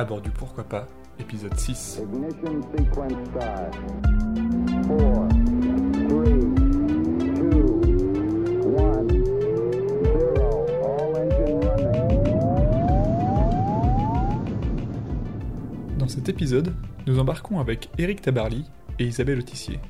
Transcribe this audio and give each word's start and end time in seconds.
À 0.00 0.04
bord 0.06 0.22
du 0.22 0.30
Pourquoi 0.30 0.64
pas, 0.64 0.88
épisode 1.18 1.54
6. 1.58 2.00
Ignition 2.00 2.62
sequence 2.74 3.12
start. 3.28 3.74
Four, 4.86 5.28
three, 6.08 6.40
two, 7.34 7.66
one, 8.78 9.08
zero. 10.00 10.64
All 10.86 11.12
engine 11.18 11.60
running. 11.68 12.38
Dans 15.98 16.08
cet 16.08 16.30
épisode, 16.30 16.74
nous 17.06 17.18
embarquons 17.18 17.60
avec 17.60 17.90
Éric 17.98 18.22
Tabarly 18.22 18.64
et 18.98 19.04
Isabelle 19.04 19.40
Autissier, 19.40 19.80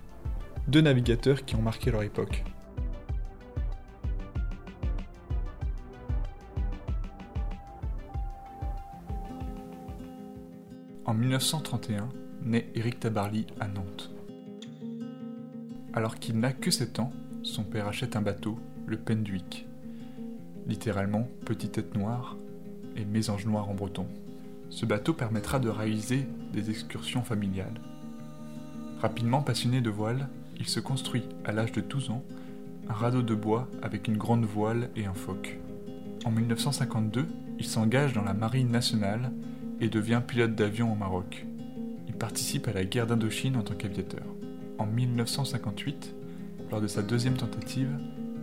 deux 0.67 0.81
navigateurs 0.81 1.45
qui 1.45 1.55
ont 1.55 1.63
marqué 1.63 1.93
leur 1.93 2.03
époque. 2.03 2.43
1931, 11.41 12.11
naît 12.43 12.69
Éric 12.75 13.01
Tabarly 13.01 13.47
à 13.61 13.67
Nantes. 13.67 14.11
Alors 15.95 16.17
qu'il 16.17 16.39
n'a 16.39 16.53
que 16.53 16.71
7 16.71 17.01
ans, 17.01 17.13
son 17.43 17.65
père 17.65 17.89
achète 17.89 18.15
un 18.15 18.21
bateau, 18.21 18.59
le 18.87 18.99
Penduic. 18.99 19.67
Littéralement, 20.67 21.27
petite 21.47 21.73
tête 21.73 21.97
noire 21.97 22.37
et 22.95 23.07
mésange 23.07 23.47
noir 23.47 23.71
en 23.71 23.75
breton. 23.75 24.07
Ce 24.69 24.85
bateau 24.85 25.15
permettra 25.15 25.59
de 25.61 25.71
réaliser 25.71 26.27
des 26.53 26.69
excursions 26.69 27.23
familiales. 27.23 27.81
Rapidement 29.01 29.41
passionné 29.41 29.81
de 29.81 29.89
voile, 29.89 30.29
il 30.59 30.69
se 30.69 30.79
construit, 30.79 31.25
à 31.47 31.53
l'âge 31.53 31.73
de 31.73 31.81
12 31.81 32.11
ans, 32.11 32.23
un 32.91 32.93
radeau 32.93 33.23
de 33.23 33.35
bois 33.35 33.67
avec 33.81 34.09
une 34.09 34.19
grande 34.19 34.45
voile 34.45 34.91
et 34.95 35.07
un 35.07 35.15
foc. 35.15 35.59
En 36.27 36.33
1952, 36.33 37.27
il 37.59 37.65
s'engage 37.65 38.13
dans 38.13 38.25
la 38.25 38.35
marine 38.35 38.71
nationale 38.71 39.33
et 39.81 39.89
devient 39.89 40.23
pilote 40.27 40.55
d'avion 40.55 40.93
au 40.93 40.97
Maroc. 40.97 41.47
Il 42.09 42.15
participe 42.15 42.69
à 42.69 42.73
la 42.73 42.85
guerre 42.85 43.07
d'Indochine 43.07 43.57
en 43.57 43.63
tant 43.63 43.75
qu'aviateur. 43.75 44.25
En 44.79 44.87
1958, 44.87 46.15
lors 46.71 46.81
de 46.81 46.87
sa 46.87 47.03
deuxième 47.03 47.37
tentative, 47.37 47.91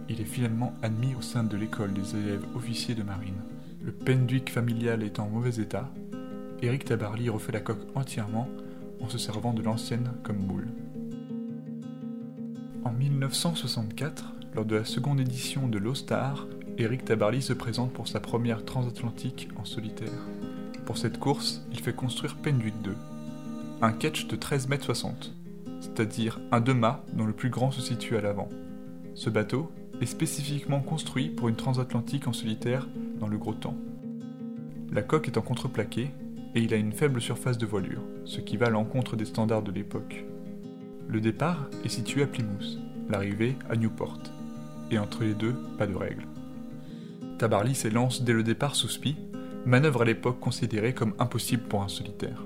il 0.09 0.21
est 0.21 0.25
finalement 0.25 0.73
admis 0.81 1.15
au 1.15 1.21
sein 1.21 1.43
de 1.43 1.57
l'école 1.57 1.93
des 1.93 2.15
élèves 2.15 2.45
officiers 2.55 2.95
de 2.95 3.03
marine. 3.03 3.41
Le 3.81 3.91
Penduic 3.91 4.49
familial 4.49 5.03
étant 5.03 5.25
en 5.25 5.29
mauvais 5.29 5.61
état, 5.61 5.91
Éric 6.61 6.85
Tabarly 6.85 7.29
refait 7.29 7.51
la 7.51 7.59
coque 7.59 7.85
entièrement 7.95 8.47
en 9.01 9.09
se 9.09 9.17
servant 9.17 9.53
de 9.53 9.61
l'ancienne 9.61 10.11
comme 10.23 10.39
moule. 10.39 10.67
En 12.83 12.91
1964, 12.91 14.33
lors 14.55 14.65
de 14.65 14.75
la 14.75 14.85
seconde 14.85 15.19
édition 15.19 15.67
de 15.67 15.77
l'O-Star, 15.77 16.47
Éric 16.77 17.05
Tabarly 17.05 17.41
se 17.41 17.53
présente 17.53 17.93
pour 17.93 18.07
sa 18.07 18.19
première 18.19 18.65
transatlantique 18.65 19.49
en 19.55 19.65
solitaire. 19.65 20.27
Pour 20.87 20.97
cette 20.97 21.19
course, 21.19 21.67
il 21.73 21.81
fait 21.81 21.93
construire 21.93 22.37
Penduic 22.37 22.73
2, 22.81 22.95
un 23.81 23.91
ketch 23.91 24.25
de 24.27 24.37
13 24.37 24.69
mètres 24.69 24.85
60, 24.85 25.33
c'est-à-dire 25.81 26.39
un 26.53 26.61
deux-mâts 26.61 27.03
dont 27.11 27.25
le 27.25 27.33
plus 27.33 27.49
grand 27.49 27.71
se 27.71 27.81
situe 27.81 28.15
à 28.15 28.21
l'avant. 28.21 28.47
Ce 29.13 29.29
bateau 29.29 29.69
est 29.99 30.05
spécifiquement 30.05 30.79
construit 30.79 31.27
pour 31.27 31.49
une 31.49 31.57
transatlantique 31.57 32.29
en 32.29 32.31
solitaire 32.31 32.87
dans 33.19 33.27
le 33.27 33.37
gros 33.37 33.53
temps. 33.53 33.75
La 34.89 35.01
coque 35.01 35.27
est 35.27 35.37
en 35.37 35.41
contreplaqué 35.41 36.09
et 36.55 36.61
il 36.61 36.73
a 36.73 36.77
une 36.77 36.93
faible 36.93 37.19
surface 37.19 37.57
de 37.57 37.65
voilure, 37.65 38.03
ce 38.23 38.39
qui 38.39 38.55
va 38.55 38.67
à 38.67 38.69
l'encontre 38.69 39.17
des 39.17 39.25
standards 39.25 39.63
de 39.63 39.73
l'époque. 39.73 40.23
Le 41.09 41.19
départ 41.19 41.67
est 41.83 41.89
situé 41.89 42.23
à 42.23 42.27
Plymouth, 42.27 42.79
l'arrivée 43.09 43.57
à 43.69 43.75
Newport, 43.75 44.19
et 44.89 44.99
entre 44.99 45.25
les 45.25 45.33
deux, 45.33 45.53
pas 45.77 45.85
de 45.85 45.97
règle. 45.97 46.23
Tabarly 47.39 47.75
s'élance 47.75 48.23
dès 48.23 48.31
le 48.31 48.43
départ 48.43 48.77
sous 48.77 48.87
spi, 48.87 49.17
manœuvre 49.67 50.01
à 50.01 50.05
l'époque 50.05 50.39
considérée 50.39 50.93
comme 50.93 51.13
impossible 51.19 51.63
pour 51.63 51.83
un 51.83 51.89
solitaire. 51.89 52.43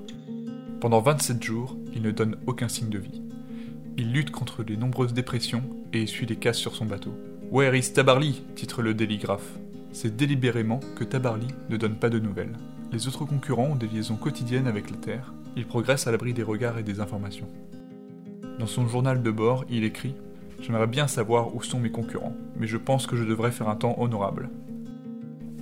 Pendant 0.80 1.00
27 1.02 1.42
jours, 1.44 1.78
il 1.94 2.02
ne 2.02 2.12
donne 2.12 2.38
aucun 2.48 2.68
signe 2.68 2.90
de 2.90 2.98
vie. 2.98 3.22
Il 3.98 4.12
lutte 4.12 4.32
contre 4.32 4.64
les 4.64 4.78
nombreuses 4.78 5.14
dépressions 5.14 5.64
et 5.94 6.04
essuie 6.04 6.26
les 6.26 6.36
casses 6.36 6.58
sur 6.58 6.76
son 6.76 6.86
bateau. 6.86 7.14
Where 7.52 7.76
is 7.76 7.94
Tabarly? 7.94 8.42
titre 8.56 8.82
le 8.82 8.94
déligraphe. 8.94 9.60
C'est 9.92 10.16
délibérément 10.16 10.80
que 10.96 11.04
Tabarly 11.04 11.48
ne 11.70 11.78
donne 11.78 11.96
pas 11.96 12.10
de 12.10 12.18
nouvelles. 12.18 12.58
Les 12.92 13.08
autres 13.08 13.26
concurrents 13.26 13.72
ont 13.72 13.76
des 13.76 13.88
liaisons 13.88 14.16
quotidiennes 14.16 14.68
avec 14.68 14.90
la 14.90 14.98
Terre. 14.98 15.34
Il 15.56 15.68
progresse 15.68 16.08
à 16.08 16.12
l'abri 16.12 16.34
des 16.34 16.44
regards 16.44 16.80
et 16.80 16.84
des 16.84 17.00
informations. 17.00 17.48
Dans 18.58 18.68
son 18.68 18.88
journal 18.88 19.22
de 19.22 19.32
bord, 19.32 19.66
il 19.70 19.84
écrit 19.84 20.16
J'aimerais 20.60 20.88
bien 20.88 21.08
savoir 21.08 21.56
où 21.56 21.62
sont 21.62 21.80
mes 21.80 21.92
concurrents, 21.92 22.36
mais 22.58 22.68
je 22.68 22.78
pense 22.78 23.06
que 23.06 23.16
je 23.16 23.24
devrais 23.24 23.52
faire 23.52 23.70
un 23.70 23.76
temps 23.76 24.00
honorable. 24.00 24.50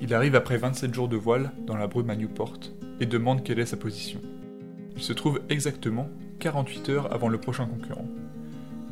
Il 0.02 0.14
arrive 0.14 0.36
après 0.36 0.56
27 0.56 0.94
jours 0.94 1.10
de 1.10 1.18
voile 1.18 1.52
dans 1.68 1.76
la 1.76 1.88
brume 1.88 2.10
à 2.10 2.16
Newport 2.16 2.60
et 3.02 3.06
demande 3.06 3.44
quelle 3.44 3.60
est 3.60 3.66
sa 3.66 3.76
position. 3.76 4.22
Il 4.96 5.02
se 5.02 5.12
trouve 5.12 5.42
exactement 5.50 6.08
48 6.40 6.90
heures 6.90 7.14
avant 7.14 7.28
le 7.28 7.38
prochain 7.38 7.66
concurrent. 7.66 8.08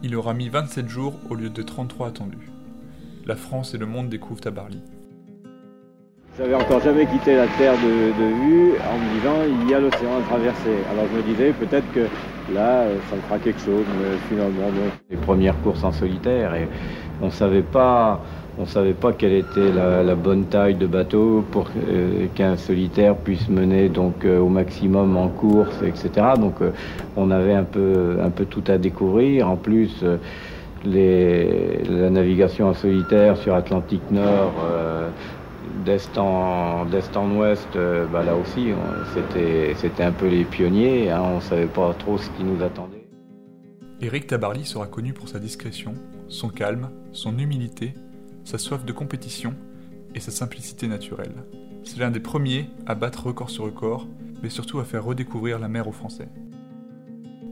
Il 0.03 0.15
aura 0.15 0.33
mis 0.33 0.49
27 0.49 0.89
jours 0.89 1.13
au 1.29 1.35
lieu 1.35 1.49
de 1.49 1.61
33 1.61 2.09
attendus. 2.09 2.49
La 3.25 3.37
France 3.37 3.73
et 3.73 3.77
le 3.77 3.85
monde 3.85 4.09
découvrent 4.09 4.41
Tabarly. 4.41 4.81
J'avais 6.37 6.53
encore 6.53 6.81
jamais 6.81 7.05
quitté 7.07 7.35
la 7.35 7.47
terre 7.57 7.73
de, 7.73 8.11
de 8.11 8.33
vue 8.35 8.71
en 8.73 8.99
me 8.99 9.13
disant 9.15 9.63
il 9.63 9.69
y 9.69 9.73
a 9.73 9.79
l'océan 9.79 10.19
à 10.19 10.21
traverser. 10.21 10.75
Alors 10.91 11.05
je 11.11 11.17
me 11.17 11.23
disais 11.23 11.51
peut-être 11.53 11.91
que 11.93 12.01
là 12.53 12.81
euh, 12.81 12.97
ça 13.09 13.15
me 13.15 13.21
fera 13.21 13.39
quelque 13.39 13.61
chose, 13.61 13.85
mais 13.99 14.17
finalement 14.29 14.67
non. 14.67 14.91
Les 15.09 15.17
premières 15.17 15.59
courses 15.61 15.83
en 15.83 15.91
solitaire 15.91 16.53
et 16.53 16.67
on 17.21 17.31
savait 17.31 17.63
pas, 17.63 18.21
on 18.59 18.65
savait 18.65 18.93
pas 18.93 19.13
quelle 19.13 19.33
était 19.33 19.71
la, 19.71 20.15
bonne 20.15 20.45
taille 20.45 20.75
de 20.75 20.87
bateau 20.87 21.45
pour 21.51 21.69
euh, 21.89 22.25
qu'un 22.33 22.57
solitaire 22.57 23.15
puisse 23.15 23.47
mener 23.49 23.87
donc 23.89 24.25
euh, 24.25 24.39
au 24.39 24.49
maximum 24.49 25.15
en 25.15 25.27
course, 25.27 25.75
etc. 25.83 26.09
Donc 26.39 26.61
euh, 26.61 26.71
on 27.15 27.29
avait 27.29 27.53
un 27.53 27.63
peu, 27.63 28.17
un 28.21 28.29
peu 28.29 28.45
tout 28.45 28.63
à 28.67 28.77
découvrir. 28.77 29.49
En 29.49 29.57
plus. 29.57 30.03
la 30.85 32.09
navigation 32.09 32.69
en 32.69 32.73
solitaire 32.73 33.37
sur 33.37 33.53
Atlantique 33.53 34.09
Nord, 34.11 34.53
d'est 35.85 36.17
en, 36.17 36.85
en 37.15 37.35
ouest, 37.35 37.77
bah 38.11 38.23
là 38.23 38.35
aussi, 38.35 38.69
c'était, 39.13 40.03
un 40.03 40.11
peu 40.11 40.27
les 40.27 40.43
pionniers, 40.43 41.09
hein, 41.11 41.23
on 41.35 41.41
savait 41.41 41.65
pas 41.65 41.93
trop 41.97 42.17
ce 42.17 42.29
qui 42.31 42.43
nous 42.43 42.63
attendait. 42.63 43.07
Éric 43.99 44.27
Tabarly 44.27 44.65
sera 44.65 44.85
connu 44.85 45.13
pour 45.13 45.27
sa 45.27 45.39
discrétion, 45.39 45.93
son 46.27 46.49
calme, 46.49 46.89
son 47.11 47.37
humilité, 47.39 47.93
sa 48.47 48.57
soif 48.57 48.85
de 48.85 48.93
compétition 48.93 49.53
et 50.15 50.21
sa 50.21 50.31
simplicité 50.31 50.87
naturelle. 50.87 51.43
C'est 51.83 51.99
l'un 51.99 52.11
des 52.11 52.21
premiers 52.21 52.69
à 52.85 52.95
battre 52.95 53.25
record 53.25 53.49
sur 53.49 53.65
record, 53.65 54.07
mais 54.41 54.49
surtout 54.49 54.79
à 54.79 54.85
faire 54.85 55.03
redécouvrir 55.03 55.59
la 55.59 55.67
mer 55.67 55.85
aux 55.85 55.91
Français. 55.91 56.29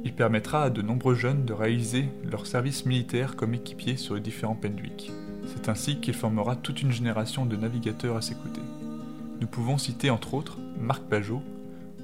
Il 0.06 0.14
permettra 0.14 0.64
à 0.64 0.70
de 0.70 0.82
nombreux 0.82 1.16
jeunes 1.16 1.44
de 1.44 1.52
réaliser 1.52 2.06
leur 2.24 2.48
service 2.48 2.86
militaire 2.86 3.36
comme 3.36 3.54
équipiers 3.54 3.98
sur 3.98 4.16
les 4.16 4.22
différents 4.22 4.56
Penduic. 4.56 5.12
C'est 5.48 5.68
ainsi 5.68 6.00
qu'il 6.00 6.14
formera 6.14 6.56
toute 6.56 6.82
une 6.82 6.94
génération 6.94 7.46
de 7.46 7.58
navigateurs 7.58 8.16
à 8.16 8.22
ses 8.22 8.36
côtés. 8.36 8.62
Nous 9.42 9.48
pouvons 9.48 9.78
citer 9.78 10.10
entre 10.10 10.34
autres 10.34 10.60
Marc 10.80 11.04
Pajot, 11.04 11.42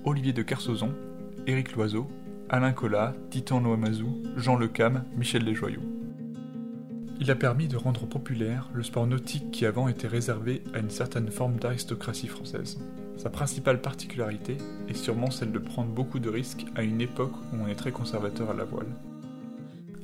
Olivier 0.04 0.34
de 0.34 0.42
Kersauzon, 0.42 0.92
Éric 1.48 1.78
Loiseau, 1.78 2.10
Alain 2.50 2.74
Collat, 2.74 3.14
Titan 3.30 3.62
Loamazou, 3.62 4.22
Jean 4.36 4.58
Lecam, 4.58 5.06
Michel 5.16 5.46
Desjoyaux. 5.46 6.01
Il 7.24 7.30
a 7.30 7.36
permis 7.36 7.68
de 7.68 7.78
rendre 7.78 8.08
populaire 8.08 8.68
le 8.74 8.82
sport 8.82 9.06
nautique 9.06 9.52
qui 9.52 9.68
avant 9.68 9.88
était 9.88 10.08
réservé 10.08 10.64
à 10.74 10.80
une 10.80 10.90
certaine 10.90 11.30
forme 11.30 11.58
d'aristocratie 11.58 12.28
française. 12.28 12.80
Sa 13.16 13.30
principale 13.30 13.80
particularité 13.80 14.58
est 14.90 14.96
sûrement 14.96 15.30
celle 15.30 15.52
de 15.52 15.60
prendre 15.60 15.92
beaucoup 15.92 16.18
de 16.18 16.32
risques 16.32 16.66
à 16.74 16.82
une 16.82 17.00
époque 17.00 17.36
où 17.54 17.58
on 17.64 17.68
est 17.68 17.76
très 17.76 17.92
conservateur 17.92 18.50
à 18.50 18.56
la 18.56 18.64
voile. 18.64 18.88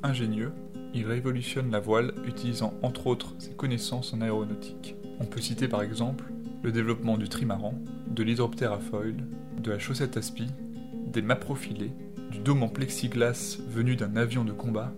Ingénieux, 0.03 0.51
il 0.93 1.07
révolutionne 1.07 1.71
la 1.71 1.79
voile 1.79 2.13
utilisant 2.27 2.75
entre 2.83 3.07
autres 3.07 3.33
ses 3.39 3.55
connaissances 3.55 4.13
en 4.13 4.21
aéronautique. 4.21 4.93
On 5.19 5.25
peut 5.25 5.41
citer 5.41 5.67
par 5.67 5.81
exemple 5.81 6.25
le 6.61 6.71
développement 6.71 7.17
du 7.17 7.29
trimaran, 7.29 7.73
de 8.11 8.21
l'hydroptère 8.21 8.73
à 8.73 8.79
foil, 8.79 9.15
de 9.57 9.71
la 9.71 9.79
chaussette 9.79 10.17
à 10.17 10.21
spi, 10.21 10.51
des 11.07 11.23
mâts 11.23 11.35
profilés, 11.35 11.93
du 12.29 12.37
dôme 12.37 12.61
en 12.61 12.69
plexiglas 12.69 13.57
venu 13.67 13.95
d'un 13.95 14.17
avion 14.17 14.43
de 14.43 14.51
combat 14.51 14.93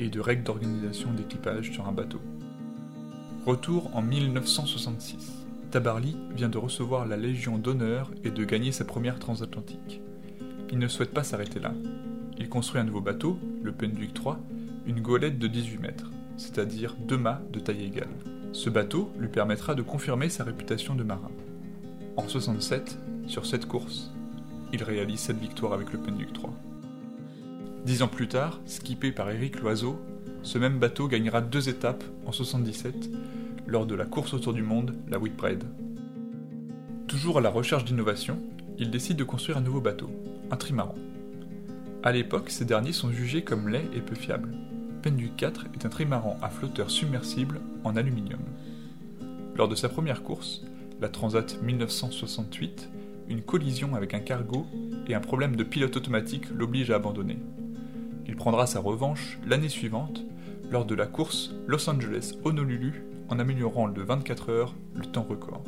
et 0.00 0.08
de 0.08 0.20
règles 0.20 0.42
d'organisation 0.42 1.12
d'équipage 1.12 1.70
sur 1.70 1.86
un 1.86 1.92
bateau. 1.92 2.20
Retour 3.44 3.94
en 3.94 4.02
1966. 4.02 5.46
Tabarly 5.70 6.16
vient 6.34 6.48
de 6.48 6.58
recevoir 6.58 7.06
la 7.06 7.16
Légion 7.16 7.58
d'honneur 7.58 8.10
et 8.24 8.30
de 8.30 8.44
gagner 8.44 8.72
sa 8.72 8.84
première 8.84 9.18
transatlantique. 9.18 10.00
Il 10.70 10.78
ne 10.78 10.88
souhaite 10.88 11.12
pas 11.12 11.22
s'arrêter 11.22 11.60
là. 11.60 11.74
Il 12.38 12.48
construit 12.48 12.80
un 12.80 12.84
nouveau 12.84 13.02
bateau, 13.02 13.38
le 13.62 13.72
Penduic 13.72 14.14
3, 14.14 14.40
une 14.86 15.00
golette 15.00 15.38
de 15.38 15.46
18 15.46 15.78
mètres, 15.78 16.10
c'est-à-dire 16.38 16.96
deux 16.98 17.18
mâts 17.18 17.42
de 17.52 17.60
taille 17.60 17.84
égale. 17.84 18.08
Ce 18.52 18.70
bateau 18.70 19.12
lui 19.18 19.28
permettra 19.28 19.74
de 19.74 19.82
confirmer 19.82 20.30
sa 20.30 20.44
réputation 20.44 20.94
de 20.94 21.04
marin. 21.04 21.30
En 22.16 22.26
67, 22.26 22.98
sur 23.26 23.46
cette 23.46 23.66
course, 23.66 24.12
il 24.72 24.82
réalise 24.82 25.20
cette 25.20 25.38
victoire 25.38 25.74
avec 25.74 25.92
le 25.92 25.98
Penduic 25.98 26.32
3. 26.32 26.52
Dix 27.84 28.02
ans 28.02 28.08
plus 28.08 28.28
tard, 28.28 28.60
skippé 28.66 29.10
par 29.10 29.30
Éric 29.30 29.60
Loiseau, 29.60 29.98
ce 30.42 30.58
même 30.58 30.78
bateau 30.78 31.08
gagnera 31.08 31.40
deux 31.40 31.70
étapes 31.70 32.04
en 32.26 32.32
77 32.32 33.10
lors 33.66 33.86
de 33.86 33.94
la 33.94 34.04
course 34.04 34.34
autour 34.34 34.52
du 34.52 34.62
monde, 34.62 34.94
la 35.08 35.18
Whitbread. 35.18 35.64
Toujours 37.08 37.38
à 37.38 37.40
la 37.40 37.48
recherche 37.48 37.86
d'innovation, 37.86 38.38
il 38.78 38.90
décide 38.90 39.16
de 39.16 39.24
construire 39.24 39.56
un 39.56 39.62
nouveau 39.62 39.80
bateau, 39.80 40.10
un 40.50 40.56
trimaran. 40.56 40.94
À 42.02 42.12
l'époque, 42.12 42.50
ces 42.50 42.66
derniers 42.66 42.92
sont 42.92 43.10
jugés 43.10 43.42
comme 43.42 43.68
laids 43.68 43.88
et 43.94 44.00
peu 44.00 44.14
fiables. 44.14 44.54
Penduic 45.02 45.36
4 45.36 45.66
est 45.74 45.86
un 45.86 45.88
trimaran 45.88 46.36
à 46.42 46.50
flotteur 46.50 46.90
submersible 46.90 47.60
en 47.84 47.96
aluminium. 47.96 48.40
Lors 49.56 49.68
de 49.68 49.74
sa 49.74 49.88
première 49.88 50.22
course, 50.22 50.62
la 51.00 51.08
Transat 51.08 51.62
1968, 51.62 52.90
une 53.28 53.42
collision 53.42 53.94
avec 53.94 54.12
un 54.12 54.20
cargo 54.20 54.66
et 55.08 55.14
un 55.14 55.20
problème 55.20 55.56
de 55.56 55.64
pilote 55.64 55.96
automatique 55.96 56.44
l'oblige 56.54 56.90
à 56.90 56.96
abandonner. 56.96 57.38
Il 58.30 58.36
prendra 58.36 58.64
sa 58.64 58.78
revanche 58.78 59.40
l'année 59.44 59.68
suivante 59.68 60.22
lors 60.70 60.84
de 60.84 60.94
la 60.94 61.08
course 61.08 61.52
Los 61.66 61.90
Angeles-Honolulu 61.90 63.02
en 63.28 63.40
améliorant 63.40 63.88
de 63.88 64.02
24 64.02 64.50
heures 64.50 64.76
le 64.94 65.04
temps 65.04 65.26
record. 65.28 65.64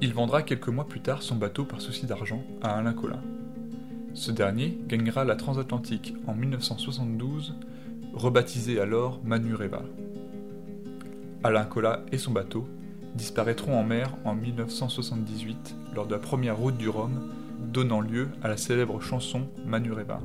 Il 0.00 0.12
vendra 0.12 0.42
quelques 0.42 0.66
mois 0.66 0.88
plus 0.88 0.98
tard 0.98 1.22
son 1.22 1.36
bateau 1.36 1.64
par 1.64 1.80
souci 1.80 2.04
d'argent 2.04 2.42
à 2.62 2.76
Alain 2.76 2.94
Collin. 2.94 3.22
Ce 4.14 4.32
dernier 4.32 4.76
gagnera 4.88 5.24
la 5.24 5.36
transatlantique 5.36 6.16
en 6.26 6.34
1972, 6.34 7.54
rebaptisée 8.12 8.80
alors 8.80 9.20
Manureva. 9.22 9.82
Alain 11.44 11.64
Collat 11.64 12.02
et 12.10 12.18
son 12.18 12.32
bateau 12.32 12.66
disparaîtront 13.14 13.78
en 13.78 13.84
mer 13.84 14.16
en 14.24 14.34
1978 14.34 15.76
lors 15.94 16.08
de 16.08 16.14
la 16.14 16.18
première 16.18 16.56
route 16.56 16.76
du 16.76 16.88
Rhum, 16.88 17.30
donnant 17.72 18.00
lieu 18.00 18.28
à 18.42 18.48
la 18.48 18.56
célèbre 18.56 19.00
chanson 19.00 19.48
Manureva. 19.66 20.20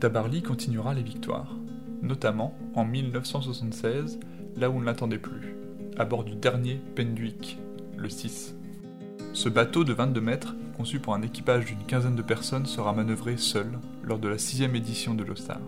Tabarly 0.00 0.42
continuera 0.42 0.94
les 0.94 1.02
victoires, 1.02 1.56
notamment 2.02 2.54
en 2.74 2.84
1976, 2.84 4.18
là 4.56 4.68
où 4.68 4.74
on 4.74 4.80
ne 4.80 4.84
l'attendait 4.84 5.18
plus, 5.18 5.54
à 5.96 6.04
bord 6.04 6.24
du 6.24 6.34
dernier 6.34 6.80
Penduic, 6.96 7.58
le 7.96 8.08
6. 8.08 8.56
Ce 9.32 9.48
bateau 9.48 9.84
de 9.84 9.92
22 9.92 10.20
mètres, 10.20 10.56
conçu 10.76 10.98
pour 10.98 11.14
un 11.14 11.22
équipage 11.22 11.66
d'une 11.66 11.84
quinzaine 11.84 12.16
de 12.16 12.22
personnes, 12.22 12.66
sera 12.66 12.92
manœuvré 12.92 13.36
seul 13.36 13.78
lors 14.02 14.18
de 14.18 14.28
la 14.28 14.38
sixième 14.38 14.74
édition 14.74 15.14
de 15.14 15.24
l'Ostar. 15.24 15.60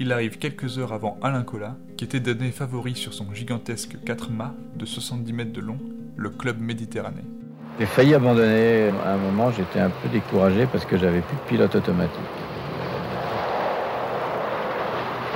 Il 0.00 0.10
arrive 0.10 0.38
quelques 0.38 0.78
heures 0.78 0.92
avant 0.92 1.16
Alain 1.22 1.44
Collat, 1.44 1.76
qui 1.96 2.04
était 2.04 2.18
donné 2.18 2.50
favori 2.50 2.96
sur 2.96 3.14
son 3.14 3.32
gigantesque 3.32 3.96
4 4.04 4.30
mâts 4.32 4.54
de 4.74 4.84
70 4.86 5.32
mètres 5.32 5.52
de 5.52 5.60
long, 5.60 5.78
le 6.16 6.30
Club 6.30 6.60
Méditerranée. 6.60 7.22
J'ai 7.78 7.86
failli 7.86 8.12
abandonner. 8.12 8.90
À 9.06 9.12
un 9.12 9.18
moment, 9.18 9.52
j'étais 9.52 9.78
un 9.78 9.90
peu 9.90 10.08
découragé 10.08 10.66
parce 10.66 10.84
que 10.84 10.98
j'avais 10.98 11.20
plus 11.20 11.36
de 11.36 11.42
pilote 11.48 11.76
automatique. 11.76 12.20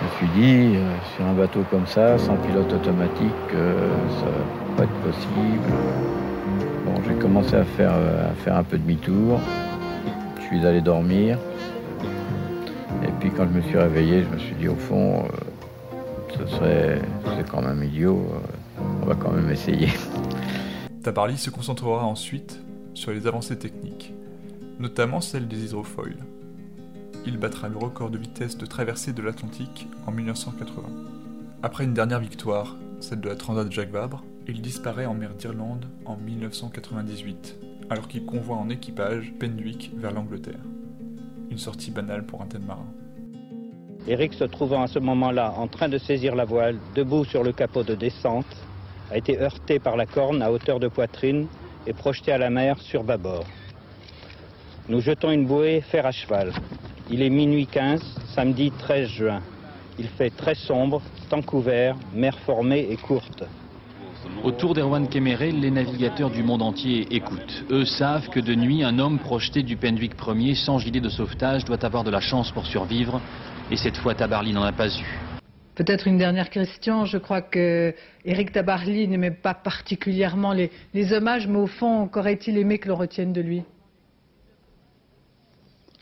Je 0.01 0.05
me 0.05 0.11
suis 0.17 0.41
dit, 0.41 0.77
euh, 0.77 0.97
sur 1.15 1.25
un 1.25 1.35
bateau 1.35 1.65
comme 1.71 1.87
ça, 1.87 2.19
sans 2.19 2.35
pilote 2.37 2.73
automatique, 2.73 3.55
euh, 3.55 3.89
ça 4.19 4.27
va 4.27 4.77
pas 4.77 4.83
être 4.83 5.01
possible. 5.03 5.73
Bon, 6.85 6.95
j'ai 7.07 7.15
commencé 7.15 7.55
à 7.55 7.65
faire, 7.65 7.93
euh, 7.95 8.33
à 8.33 8.35
faire 8.35 8.57
un 8.57 8.65
peu 8.65 8.77
demi-tour. 8.77 9.39
Je 10.41 10.47
suis 10.47 10.67
allé 10.67 10.81
dormir. 10.81 11.39
Puis 13.21 13.31
quand 13.31 13.49
je 13.49 13.57
me 13.59 13.63
suis 13.63 13.77
réveillé, 13.77 14.23
je 14.23 14.29
me 14.29 14.39
suis 14.39 14.55
dit, 14.55 14.69
au 14.69 14.77
fond, 14.77 15.25
euh, 15.25 15.29
ce 16.39 16.47
serait 16.47 17.03
quand 17.51 17.63
même 17.63 17.83
idiot. 17.83 18.29
euh, 18.33 18.83
on 19.03 19.07
va 19.07 19.15
quand 19.17 19.33
même 19.33 19.51
essayer. 19.51 19.89
Tabarly 21.03 21.37
se 21.37 21.51
concentrera 21.51 22.05
ensuite 22.05 22.61
sur 22.95 23.11
les 23.11 23.27
avancées 23.27 23.59
techniques, 23.59 24.13
notamment 24.79 25.21
celle 25.21 25.49
des 25.49 25.65
hydrofoils. 25.65 26.19
Il 27.27 27.39
battra 27.39 27.69
le 27.69 27.77
record 27.77 28.11
de 28.11 28.19
vitesse 28.19 28.57
de 28.57 28.67
traversée 28.67 29.13
de 29.13 29.23
l'Atlantique 29.23 29.89
en 30.07 30.13
1980. 30.13 30.83
Après 31.63 31.85
une 31.85 31.95
dernière 31.95 32.21
victoire, 32.21 32.77
celle 33.01 33.21
de 33.21 33.29
la 33.29 33.37
Transat 33.37 33.71
Jacques 33.73 33.91
Vabre, 33.91 34.25
il 34.47 34.63
disparaît 34.63 35.07
en 35.07 35.15
mer 35.15 35.35
d'Irlande 35.35 35.87
en 36.05 36.17
1998, 36.17 37.57
alors 37.91 38.07
qu'il 38.07 38.25
convoie 38.25 38.57
en 38.57 38.69
équipage 38.71 39.33
Penduic 39.39 39.93
vers 39.97 40.13
l'Angleterre. 40.13 40.61
Une 41.51 41.59
sortie 41.59 41.91
banale 41.91 42.25
pour 42.25 42.43
un 42.43 42.47
tel 42.47 42.63
marin. 42.63 42.87
Eric, 44.11 44.33
se 44.33 44.45
trouvant 44.45 44.83
à 44.83 44.87
ce 44.87 44.99
moment-là 44.99 45.53
en 45.59 45.67
train 45.67 45.91
de 45.91 45.99
saisir 45.99 46.35
la 46.35 46.47
voile, 46.47 46.79
debout 46.95 47.27
sur 47.27 47.43
le 47.43 47.53
capot 47.53 47.83
de 47.83 47.95
descente, 47.95 48.47
a 49.11 49.19
été 49.19 49.39
heurté 49.39 49.79
par 49.79 49.99
la 49.99 50.07
corne 50.07 50.41
à 50.41 50.51
hauteur 50.51 50.81
de 50.81 50.89
poitrine 50.89 51.47
et 51.87 51.93
projeté 51.93 52.33
à 52.33 52.39
la 52.39 52.49
mer 52.49 52.81
sur 52.81 53.05
bâbord. 53.05 53.45
Nous 54.89 55.03
jetons 55.03 55.31
une 55.31 55.47
bouée 55.47 55.83
fer 55.83 56.07
à 56.07 56.13
cheval. 56.13 56.55
Il 57.11 57.21
est 57.21 57.29
minuit 57.29 57.67
15, 57.67 58.01
samedi 58.35 58.73
13 58.79 59.09
juin. 59.09 59.43
Il 59.99 60.09
fait 60.09 60.31
très 60.31 60.55
sombre, 60.55 61.03
temps 61.29 61.43
couvert, 61.43 61.95
mer 62.15 62.39
formée 62.47 62.89
et 62.91 62.97
courte. 62.97 63.45
Autour 64.43 64.73
d'Erwan 64.73 65.07
Kéméré, 65.09 65.53
les 65.53 65.71
navigateurs 65.71 66.31
du 66.31 66.43
monde 66.43 66.63
entier 66.63 67.07
écoutent. 67.15 67.65
Eux 67.71 67.85
savent 67.85 68.29
que 68.31 68.41
de 68.41 68.55
nuit, 68.55 68.83
un 68.83 68.99
homme 68.99 69.19
projeté 69.19 69.63
du 69.63 69.77
Penduic 69.77 70.13
Ier 70.27 70.55
sans 70.55 70.79
gilet 70.79 71.01
de 71.01 71.09
sauvetage 71.09 71.65
doit 71.65 71.85
avoir 71.85 72.05
de 72.05 72.11
la 72.11 72.21
chance 72.21 72.51
pour 72.53 72.67
survivre. 72.67 73.21
Et 73.71 73.77
cette 73.77 73.99
fois, 73.99 74.15
Tabarly 74.15 74.53
n'en 74.53 74.63
a 74.63 74.73
pas 74.73 74.89
eu. 74.89 75.05
Peut-être 75.75 76.09
une 76.09 76.19
dernière 76.19 76.49
question. 76.49 77.05
Je 77.05 77.19
crois 77.19 77.43
que 77.43 77.95
Eric 78.25 78.53
Tabarly 78.53 79.07
n'aimait 79.07 79.31
pas 79.31 79.55
particulièrement 79.55 80.53
les, 80.53 80.71
les 80.95 81.13
hommages, 81.13 81.47
mais 81.47 81.59
au 81.59 81.67
fond, 81.67 82.09
qu'aurait-il 82.09 82.57
aimé 82.57 82.79
que 82.79 82.89
l'on 82.89 82.97
retienne 82.97 83.33
de 83.33 83.41
lui? 83.41 83.63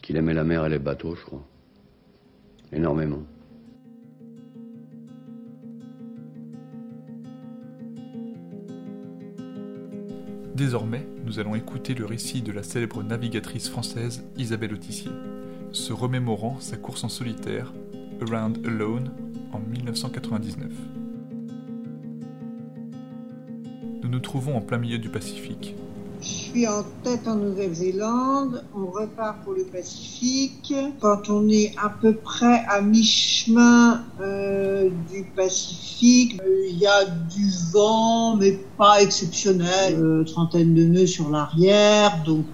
Qu'il 0.00 0.16
aimait 0.16 0.34
la 0.34 0.44
mer 0.44 0.64
et 0.64 0.70
les 0.70 0.78
bateaux, 0.78 1.16
je 1.16 1.24
crois. 1.24 1.44
Énormément. 2.72 3.22
Désormais, 10.54 11.06
nous 11.24 11.38
allons 11.38 11.54
écouter 11.54 11.92
le 11.94 12.06
récit 12.06 12.40
de 12.40 12.50
la 12.50 12.62
célèbre 12.62 13.02
navigatrice 13.02 13.69
française 13.69 14.24
Isabelle 14.38 14.72
Autissier, 14.72 15.10
se 15.76 15.93
remémorant 15.93 16.56
sa 16.58 16.76
course 16.76 17.05
en 17.05 17.08
solitaire, 17.08 17.73
Around 18.23 18.67
Alone, 18.67 19.12
en 19.52 19.58
1999. 19.58 20.73
Nous 24.02 24.08
nous 24.08 24.20
trouvons 24.20 24.56
en 24.56 24.62
plein 24.62 24.78
milieu 24.78 24.99
du 24.99 25.11
Pacifique. 25.11 25.75
Je 26.23 26.26
suis 26.28 26.67
en 26.67 26.82
tête 27.05 27.28
en 27.28 27.37
Nouvelle-Zélande, 27.37 28.64
on 28.75 28.87
repart 28.87 29.44
pour 29.44 29.52
le 29.52 29.64
Pacifique. 29.64 30.75
Quand 30.99 31.28
on 31.28 31.46
est 31.50 31.75
à 31.76 31.90
peu 31.90 32.14
près 32.14 32.64
à 32.70 32.81
mi-chemin 32.81 34.02
euh, 34.22 34.88
du 35.12 35.24
Pacifique, 35.36 36.41
euh, 36.41 36.69
il 36.70 36.79
y 36.79 36.86
a 36.86 37.05
du 37.05 37.50
vent, 37.70 38.36
mais 38.36 38.58
pas 38.79 39.03
exceptionnel. 39.03 40.00
Euh, 40.00 40.24
trentaine 40.24 40.72
de 40.72 40.84
nœuds 40.84 41.06
sur 41.06 41.29
l'arrière, 41.29 42.22
donc 42.24 42.46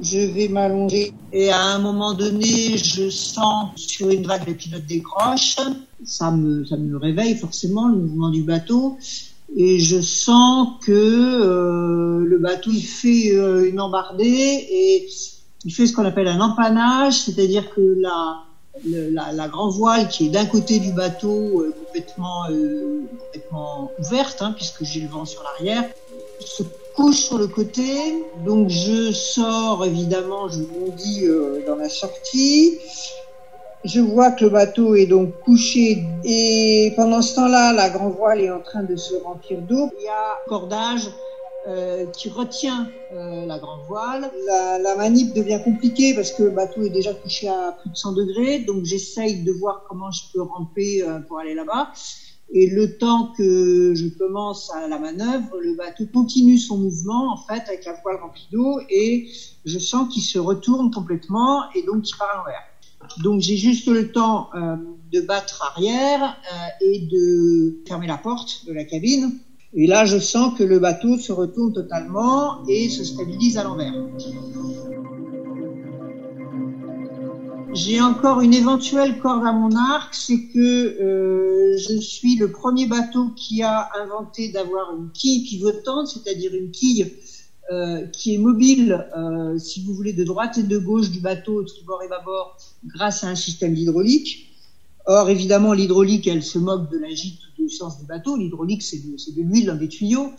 je 0.00 0.18
vais 0.18 0.48
m'allonger. 0.48 1.12
Et 1.32 1.50
à 1.50 1.62
un 1.62 1.78
moment 1.78 2.14
donné, 2.14 2.76
je 2.76 3.08
sens 3.10 3.70
sur 3.76 4.10
une 4.10 4.26
vague 4.26 4.46
le 4.46 4.54
pilote 4.54 4.86
décroche. 4.86 5.56
Ça 6.04 6.30
me, 6.30 6.64
ça 6.64 6.76
me 6.76 6.96
réveille 6.96 7.36
forcément, 7.36 7.88
le 7.88 7.96
mouvement 7.96 8.30
du 8.30 8.42
bateau 8.42 8.98
et 9.54 9.78
je 9.78 10.00
sens 10.00 10.68
que 10.84 10.92
euh, 10.92 12.24
le 12.24 12.38
bateau 12.38 12.70
il 12.72 12.82
fait 12.82 13.30
euh, 13.32 13.70
une 13.70 13.80
embardée 13.80 14.24
et 14.24 15.08
il 15.64 15.72
fait 15.72 15.86
ce 15.86 15.92
qu'on 15.92 16.04
appelle 16.04 16.28
un 16.28 16.40
empannage, 16.40 17.14
c'est-à-dire 17.14 17.70
que 17.74 17.96
la, 18.00 18.42
la, 18.84 19.32
la 19.32 19.48
grand 19.48 19.68
voile 19.68 20.08
qui 20.08 20.26
est 20.26 20.30
d'un 20.30 20.46
côté 20.46 20.78
du 20.78 20.92
bateau 20.92 21.28
euh, 21.60 21.74
complètement, 21.84 22.44
euh, 22.50 23.02
complètement 23.18 23.90
ouverte, 23.98 24.42
hein, 24.42 24.52
puisque 24.52 24.84
j'ai 24.84 25.00
le 25.00 25.08
vent 25.08 25.24
sur 25.24 25.42
l'arrière, 25.42 25.84
se 26.40 26.62
couche 26.94 27.16
sur 27.16 27.38
le 27.38 27.46
côté. 27.46 28.24
Donc 28.44 28.68
je 28.68 29.12
sors 29.12 29.84
évidemment, 29.84 30.48
je 30.48 30.60
bondis 30.60 31.24
euh, 31.24 31.64
dans 31.66 31.76
la 31.76 31.88
sortie. 31.88 32.78
Je 33.84 34.00
vois 34.00 34.32
que 34.32 34.44
le 34.44 34.50
bateau 34.50 34.96
est 34.96 35.06
donc 35.06 35.38
couché 35.44 36.04
et 36.24 36.92
pendant 36.96 37.22
ce 37.22 37.36
temps-là, 37.36 37.72
la 37.72 37.88
grand 37.88 38.10
voile 38.10 38.40
est 38.40 38.50
en 38.50 38.60
train 38.60 38.82
de 38.82 38.96
se 38.96 39.14
remplir 39.14 39.60
d'eau. 39.60 39.90
Il 40.00 40.04
y 40.04 40.08
a 40.08 40.12
un 40.12 40.48
cordage 40.48 41.08
euh, 41.68 42.06
qui 42.12 42.28
retient 42.28 42.88
euh, 43.12 43.44
la 43.44 43.58
grande 43.58 43.80
voile. 43.88 44.30
La, 44.46 44.78
la 44.78 44.94
manip 44.94 45.34
devient 45.34 45.60
compliquée 45.64 46.14
parce 46.14 46.30
que 46.30 46.44
le 46.44 46.50
bateau 46.50 46.82
est 46.82 46.90
déjà 46.90 47.12
couché 47.12 47.48
à 47.48 47.76
plus 47.80 47.90
de 47.90 47.96
100 47.96 48.12
degrés, 48.12 48.60
donc 48.60 48.84
j'essaye 48.84 49.42
de 49.42 49.50
voir 49.50 49.84
comment 49.88 50.12
je 50.12 50.22
peux 50.32 50.42
ramper 50.42 51.02
euh, 51.02 51.18
pour 51.18 51.40
aller 51.40 51.54
là-bas. 51.54 51.90
Et 52.52 52.70
le 52.70 52.96
temps 52.96 53.32
que 53.36 53.94
je 53.94 54.06
commence 54.06 54.72
à 54.72 54.86
la 54.86 54.98
manœuvre, 54.98 55.58
le 55.60 55.74
bateau 55.74 56.04
continue 56.12 56.58
son 56.58 56.78
mouvement 56.78 57.32
en 57.32 57.36
fait 57.36 57.62
avec 57.66 57.84
la 57.84 57.94
voile 58.02 58.16
remplie 58.22 58.46
d'eau 58.52 58.80
et 58.88 59.28
je 59.64 59.78
sens 59.78 60.12
qu'il 60.12 60.22
se 60.22 60.38
retourne 60.38 60.92
complètement 60.92 61.64
et 61.74 61.82
donc 61.82 62.08
il 62.08 62.16
part 62.16 62.30
à 62.30 62.36
l'envers. 62.38 62.62
Donc 63.22 63.40
j'ai 63.40 63.56
juste 63.56 63.88
le 63.88 64.12
temps 64.12 64.48
euh, 64.54 64.76
de 65.12 65.20
battre 65.20 65.72
arrière 65.74 66.22
euh, 66.22 66.84
et 66.84 67.00
de 67.00 67.82
fermer 67.86 68.06
la 68.06 68.16
porte 68.16 68.64
de 68.66 68.72
la 68.72 68.84
cabine. 68.84 69.38
Et 69.74 69.86
là, 69.86 70.04
je 70.04 70.18
sens 70.18 70.56
que 70.56 70.64
le 70.64 70.78
bateau 70.78 71.18
se 71.18 71.32
retourne 71.32 71.72
totalement 71.72 72.66
et 72.66 72.88
se 72.88 73.04
stabilise 73.04 73.58
à 73.58 73.64
l'envers. 73.64 73.92
J'ai 77.76 78.00
encore 78.00 78.40
une 78.40 78.54
éventuelle 78.54 79.18
corde 79.18 79.44
à 79.44 79.52
mon 79.52 79.76
arc, 79.76 80.14
c'est 80.14 80.46
que 80.46 80.58
euh, 80.58 81.76
je 81.76 82.00
suis 82.00 82.36
le 82.36 82.50
premier 82.50 82.86
bateau 82.86 83.28
qui 83.36 83.62
a 83.62 83.90
inventé 84.02 84.48
d'avoir 84.48 84.96
une 84.96 85.10
quille 85.10 85.42
pivotante, 85.42 86.08
c'est-à-dire 86.08 86.54
une 86.54 86.70
quille 86.70 87.12
euh, 87.70 88.06
qui 88.06 88.34
est 88.34 88.38
mobile, 88.38 89.06
euh, 89.16 89.58
si 89.58 89.84
vous 89.84 89.92
voulez, 89.92 90.14
de 90.14 90.24
droite 90.24 90.56
et 90.56 90.62
de 90.62 90.78
gauche 90.78 91.10
du 91.10 91.20
bateau, 91.20 91.62
tribord 91.64 92.02
et 92.02 92.08
bâbord, 92.08 92.56
grâce 92.86 93.24
à 93.24 93.28
un 93.28 93.34
système 93.34 93.74
d'hydraulique. 93.74 94.54
Or, 95.04 95.28
évidemment, 95.28 95.72
l'hydraulique, 95.74 96.26
elle 96.26 96.42
se 96.42 96.58
moque 96.58 96.90
de 96.90 96.98
la 96.98 97.10
gîte 97.10 97.40
du 97.58 97.68
sens 97.68 98.00
du 98.00 98.06
bateau. 98.06 98.36
L'hydraulique, 98.36 98.82
c'est 98.82 98.98
de 99.04 99.42
l'huile 99.42 99.66
dans 99.66 99.76
des 99.76 99.88
tuyaux. 99.88 100.32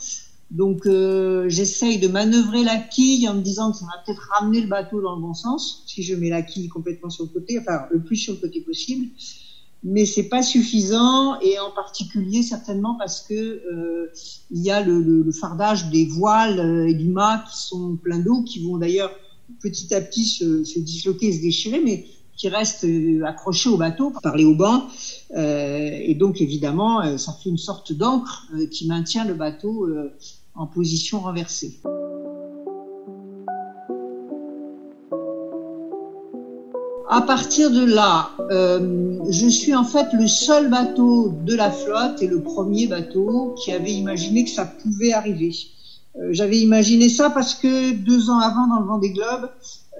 Donc, 0.50 0.86
euh, 0.86 1.50
j'essaye 1.50 2.00
de 2.00 2.08
manœuvrer 2.08 2.63
la 2.63 2.77
quille 2.77 3.27
en 3.27 3.36
me 3.36 3.42
disant 3.42 3.72
que 3.72 3.77
ça 3.77 3.86
va 3.86 4.01
peut-être 4.06 4.30
ramener 4.39 4.62
le 4.62 4.68
bateau 4.68 5.01
dans 5.01 5.16
le 5.16 5.22
bon 5.22 5.34
sens, 5.34 5.84
si 5.88 6.04
je 6.04 6.16
mets 6.16 6.30
la 6.30 6.42
quille 6.42 6.70
complètement 6.70 7.10
sur 7.10 7.25
le 7.25 7.30
côté, 7.30 7.60
enfin, 7.60 7.82
le 7.92 8.01
plus 8.01 8.16
sur 8.16 8.34
le 8.34 8.39
côté 8.39 8.62
possible. 8.62 9.08
Mais 9.84 10.06
c'est 10.06 10.30
pas 10.30 10.42
suffisant, 10.42 11.39
et 11.42 11.60
en 11.60 11.72
particulier 11.72 12.42
certainement 12.44 12.96
parce 12.96 13.22
que 13.22 13.34
euh, 13.34 14.08
il 14.50 14.62
y 14.63 14.72
a 14.72 14.82
le, 14.82 15.01
le- 15.01 15.22
le 15.24 15.32
fardage 15.32 15.89
des 15.89 16.06
voiles 16.06 16.60
euh, 16.60 16.88
et 16.88 16.94
du 16.96 17.10
mât 17.10 17.44
qui 17.50 17.58
sont 17.62 17.96
pleins 17.98 18.20
d'eau, 18.20 18.44
qui 18.44 18.60
vont 18.66 18.77
d'ailleurs 18.77 19.12
petit 19.62 19.94
à 19.94 20.01
petit 20.01 20.25
se, 20.25 20.63
se 20.63 20.80
disloquer 20.80 21.32
se 21.32 21.42
déchirer, 21.42 21.80
mais 21.84 22.06
qui 22.36 22.50
restent 22.50 22.86
euh, 22.86 23.24
accrochés 23.25 23.70
au 23.70 23.77
bateau 23.77 24.12
par 24.24 24.36
les 24.36 24.46
haubans. 24.46 24.88
Euh, 25.36 25.89
et 26.01 26.16
donc 26.16 26.42
évidemment, 26.42 27.01
euh, 27.01 27.18
ça 27.18 27.34
fait 27.34 27.50
une 27.50 27.58
sorte 27.58 27.94
d'encre 27.94 28.48
qui 28.72 28.88
maintient 28.88 29.25
le 29.25 29.36
bateau 29.36 29.88
en 30.58 30.68
position 30.68 31.20
renversée. 31.20 31.80
À 37.10 37.22
partir 37.22 37.72
de 37.72 37.86
là, 37.86 38.32
euh, 38.52 39.18
je 39.30 39.48
suis 39.48 39.74
en 39.74 39.86
fait 39.86 40.08
le 40.12 40.28
seul 40.28 40.70
bateau 40.70 41.34
de 41.46 41.56
la 41.56 41.72
flotte 41.72 42.22
et 42.22 42.28
le 42.28 42.42
premier 42.44 42.88
bateau 42.88 43.56
qui 43.64 43.72
avait 43.72 43.94
imaginé 43.94 44.44
que 44.44 44.50
ça 44.50 44.66
pouvait 44.66 45.14
arriver. 45.14 45.56
Euh, 46.18 46.30
J'avais 46.32 46.60
imaginé 46.60 47.08
ça 47.08 47.30
parce 47.30 47.56
que 47.56 47.94
deux 47.94 48.30
ans 48.30 48.40
avant, 48.40 48.68
dans 48.68 48.82
le 48.82 48.88
Vendée 48.88 49.12
Globe, 49.12 49.50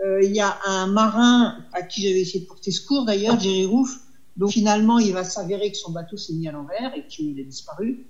euh, 0.06 0.22
il 0.22 0.36
y 0.36 0.42
a 0.42 0.58
un 0.68 0.88
marin 0.88 1.56
à 1.72 1.82
qui 1.82 2.02
j'avais 2.02 2.22
essayé 2.22 2.42
de 2.42 2.46
porter 2.46 2.72
secours 2.72 3.06
d'ailleurs, 3.06 3.40
Jerry 3.40 3.66
Roof. 3.66 4.00
Donc 4.36 4.52
finalement, 4.52 5.00
il 5.00 5.14
va 5.14 5.24
s'avérer 5.24 5.72
que 5.72 5.78
son 5.78 5.92
bateau 5.92 6.18
s'est 6.18 6.34
mis 6.34 6.48
à 6.48 6.52
l'envers 6.52 6.94
et 6.96 7.08
qu'il 7.08 7.40
a 7.40 7.44
disparu. 7.44 8.06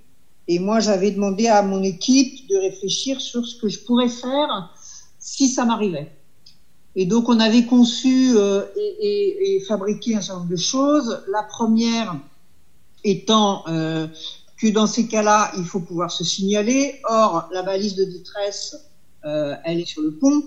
Et 0.48 0.60
moi, 0.60 0.80
j'avais 0.80 1.12
demandé 1.12 1.48
à 1.48 1.62
mon 1.62 1.84
équipe 1.84 2.48
de 2.48 2.56
réfléchir 2.56 3.20
sur 3.20 3.46
ce 3.46 3.56
que 3.60 3.68
je 3.68 3.80
pourrais 3.80 4.10
faire 4.10 4.74
si 5.20 5.50
ça 5.50 5.66
m'arrivait. 5.66 6.12
Et 6.96 7.06
donc, 7.06 7.30
on 7.30 7.40
avait 7.40 7.66
conçu 7.66 8.34
euh, 8.36 8.66
et, 8.76 9.62
fabriqué 9.68 10.16
un 10.16 10.22
certain 10.22 10.40
nombre 10.40 10.52
de 10.52 10.58
choses. 10.58 11.24
La 11.32 11.44
première 11.44 12.16
étant 13.04 13.64
euh, 13.68 14.08
que 14.58 14.68
dans 14.68 14.88
ces 14.88 15.08
cas-là, 15.08 15.52
il 15.58 15.66
faut 15.66 15.82
pouvoir 15.82 16.12
se 16.12 16.24
signaler. 16.24 17.00
Or, 17.04 17.50
la 17.52 17.62
balise 17.62 17.96
de 17.96 18.06
détresse, 18.06 18.76
euh, 19.26 19.56
elle 19.66 19.82
est 19.82 19.86
sur 19.86 20.02
le 20.02 20.12
pont. 20.12 20.44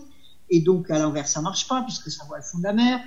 Et 0.49 0.61
donc, 0.61 0.91
à 0.91 0.99
l'envers, 0.99 1.29
ça 1.29 1.41
marche 1.41 1.69
pas 1.69 1.83
puisque 1.83 2.11
ça 2.11 2.25
voit 2.27 2.39
le 2.39 2.43
fond 2.43 2.59
de 2.59 2.65
la 2.65 2.73
mer. 2.73 3.01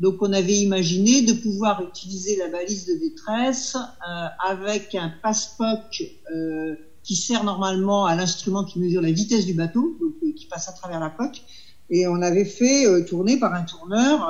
Donc, 0.00 0.22
on 0.22 0.32
avait 0.32 0.56
imaginé 0.56 1.22
de 1.22 1.34
pouvoir 1.34 1.82
utiliser 1.82 2.36
la 2.36 2.48
balise 2.48 2.86
de 2.86 2.94
détresse 2.94 3.76
euh, 3.76 4.26
avec 4.48 4.94
un 4.94 5.12
passe-poc 5.22 6.02
euh, 6.34 6.74
qui 7.02 7.16
sert 7.16 7.44
normalement 7.44 8.06
à 8.06 8.14
l'instrument 8.14 8.64
qui 8.64 8.80
mesure 8.80 9.02
la 9.02 9.12
vitesse 9.12 9.44
du 9.44 9.52
bateau, 9.52 9.98
donc 10.00 10.14
euh, 10.22 10.32
qui 10.34 10.46
passe 10.46 10.70
à 10.70 10.72
travers 10.72 11.00
la 11.00 11.10
coque. 11.10 11.42
Et 11.90 12.06
on 12.06 12.22
avait 12.22 12.46
fait 12.46 13.04
tourner 13.04 13.38
par 13.38 13.52
un 13.52 13.64
tourneur 13.64 14.24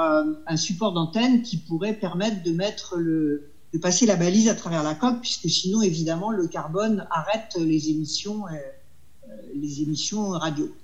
un 0.47 0.57
support 0.57 0.95
d'antenne 0.95 1.43
qui 1.43 1.59
pourrait 1.59 1.93
permettre 1.93 2.43
de 2.43 2.53
mettre 2.53 2.97
le, 2.97 3.51
de 3.75 3.79
passer 3.79 4.07
la 4.07 4.17
balise 4.17 4.49
à 4.49 4.55
travers 4.55 4.83
la 4.83 4.95
coque, 4.95 5.21
puisque 5.21 5.51
sinon, 5.51 5.83
évidemment, 5.83 6.31
le 6.31 6.49
carbone 6.49 7.07
arrête 7.11 7.59
les 7.59 7.91
émissions, 7.91 8.45
les 9.55 9.83
émissions 9.83 10.31
radio. 10.31 10.75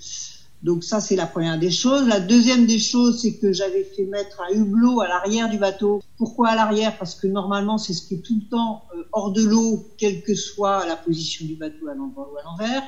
Donc 0.66 0.82
ça, 0.82 1.00
c'est 1.00 1.14
la 1.14 1.26
première 1.26 1.60
des 1.60 1.70
choses. 1.70 2.08
La 2.08 2.18
deuxième 2.18 2.66
des 2.66 2.80
choses, 2.80 3.22
c'est 3.22 3.36
que 3.36 3.52
j'avais 3.52 3.84
fait 3.84 4.04
mettre 4.04 4.42
un 4.50 4.52
hublot 4.52 5.00
à 5.00 5.06
l'arrière 5.06 5.48
du 5.48 5.58
bateau. 5.58 6.02
Pourquoi 6.18 6.48
à 6.48 6.56
l'arrière? 6.56 6.98
Parce 6.98 7.14
que 7.14 7.28
normalement, 7.28 7.78
c'est 7.78 7.92
ce 7.94 8.02
qui 8.02 8.14
est 8.14 8.20
tout 8.20 8.34
le 8.34 8.48
temps 8.50 8.82
euh, 8.96 9.04
hors 9.12 9.30
de 9.30 9.44
l'eau, 9.44 9.86
quelle 9.96 10.24
que 10.24 10.34
soit 10.34 10.84
la 10.86 10.96
position 10.96 11.46
du 11.46 11.54
bateau 11.54 11.86
à 11.86 11.94
l'endroit 11.94 12.28
ou 12.32 12.36
à 12.36 12.42
l'envers. 12.42 12.82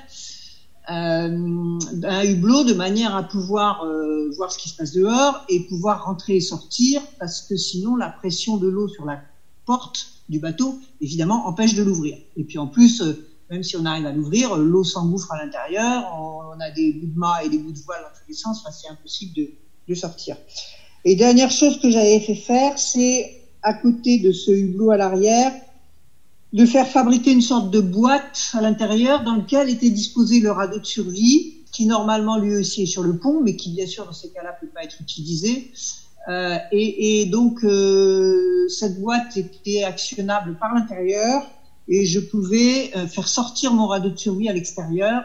Euh, 0.90 1.78
un 2.02 2.24
hublot 2.24 2.64
de 2.64 2.74
manière 2.74 3.14
à 3.14 3.22
pouvoir 3.22 3.84
euh, 3.84 4.28
voir 4.36 4.50
ce 4.50 4.58
qui 4.58 4.70
se 4.70 4.74
passe 4.74 4.92
dehors 4.92 5.44
et 5.48 5.60
pouvoir 5.68 6.04
rentrer 6.04 6.34
et 6.34 6.40
sortir, 6.40 7.00
parce 7.20 7.42
que 7.42 7.56
sinon, 7.56 7.94
la 7.94 8.08
pression 8.08 8.56
de 8.56 8.66
l'eau 8.66 8.88
sur 8.88 9.04
la 9.04 9.22
porte 9.66 10.08
du 10.28 10.40
bateau, 10.40 10.80
évidemment, 11.00 11.46
empêche 11.46 11.76
de 11.76 11.84
l'ouvrir. 11.84 12.18
Et 12.36 12.42
puis 12.42 12.58
en 12.58 12.66
plus, 12.66 13.04
même 13.50 13.62
si 13.62 13.76
on 13.76 13.84
arrive 13.84 14.06
à 14.06 14.12
l'ouvrir, 14.12 14.56
l'eau 14.56 14.84
s'engouffre 14.84 15.32
à 15.32 15.42
l'intérieur, 15.42 16.04
on, 16.14 16.60
a 16.60 16.70
des 16.70 16.92
bouts 16.92 17.06
de 17.06 17.18
mât 17.18 17.44
et 17.44 17.48
des 17.48 17.58
bouts 17.58 17.72
de 17.72 17.78
voile 17.78 18.02
dans 18.02 18.18
tous 18.18 18.28
les 18.28 18.34
sens, 18.34 18.60
enfin, 18.60 18.72
c'est 18.72 18.88
impossible 18.88 19.34
de, 19.88 19.94
sortir. 19.94 20.36
Et 21.04 21.16
dernière 21.16 21.50
chose 21.50 21.80
que 21.80 21.90
j'avais 21.90 22.20
fait 22.20 22.34
faire, 22.34 22.78
c'est 22.78 23.40
à 23.62 23.72
côté 23.72 24.18
de 24.18 24.32
ce 24.32 24.50
hublot 24.50 24.90
à 24.90 24.98
l'arrière, 24.98 25.52
de 26.52 26.66
faire 26.66 26.86
fabriquer 26.86 27.32
une 27.32 27.40
sorte 27.40 27.70
de 27.70 27.80
boîte 27.80 28.50
à 28.52 28.60
l'intérieur 28.60 29.22
dans 29.24 29.36
lequel 29.36 29.70
était 29.70 29.88
disposé 29.88 30.40
le 30.40 30.50
radeau 30.50 30.78
de 30.78 30.84
survie, 30.84 31.54
qui 31.72 31.86
normalement 31.86 32.38
lui 32.38 32.54
aussi 32.56 32.82
est 32.82 32.86
sur 32.86 33.02
le 33.02 33.18
pont, 33.18 33.40
mais 33.42 33.56
qui 33.56 33.70
bien 33.70 33.86
sûr 33.86 34.04
dans 34.04 34.12
ces 34.12 34.30
cas-là 34.30 34.56
peut 34.60 34.66
pas 34.66 34.84
être 34.84 35.00
utilisé. 35.00 35.70
Euh, 36.28 36.58
et, 36.72 37.22
et 37.22 37.26
donc 37.26 37.64
euh, 37.64 38.68
cette 38.68 39.00
boîte 39.00 39.38
était 39.38 39.84
actionnable 39.84 40.58
par 40.58 40.74
l'intérieur 40.74 41.46
et 41.88 42.04
je 42.04 42.20
pouvais 42.20 42.90
euh, 42.96 43.06
faire 43.06 43.28
sortir 43.28 43.72
mon 43.72 43.86
radeau 43.86 44.10
de 44.10 44.16
survie 44.16 44.48
à 44.48 44.52
l'extérieur 44.52 45.22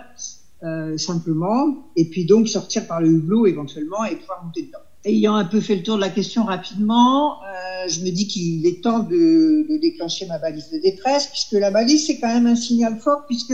euh, 0.64 0.98
simplement, 0.98 1.92
et 1.96 2.06
puis 2.06 2.26
donc 2.26 2.48
sortir 2.48 2.88
par 2.88 3.02
le 3.02 3.10
hublot 3.10 3.48
éventuellement 3.48 4.06
et 4.06 4.16
pouvoir 4.16 4.44
monter 4.46 4.64
dedans. 4.64 4.80
Ayant 5.06 5.36
un 5.36 5.44
peu 5.44 5.60
fait 5.60 5.76
le 5.76 5.84
tour 5.84 5.98
de 5.98 6.02
la 6.02 6.10
question 6.10 6.46
rapidement, 6.46 7.44
euh, 7.44 7.90
je 7.90 8.00
me 8.00 8.10
dis 8.10 8.28
qu'il 8.28 8.66
est 8.66 8.82
temps 8.82 9.00
de, 9.00 9.68
de 9.70 9.78
déclencher 9.82 10.26
ma 10.26 10.40
balise 10.40 10.70
de 10.72 10.78
détresse, 10.80 11.28
puisque 11.28 11.52
la 11.54 11.72
balise 11.72 12.08
c'est 12.08 12.20
quand 12.20 12.34
même 12.34 12.48
un 12.48 12.56
signal 12.56 12.98
fort, 13.00 13.26
puisque 13.28 13.54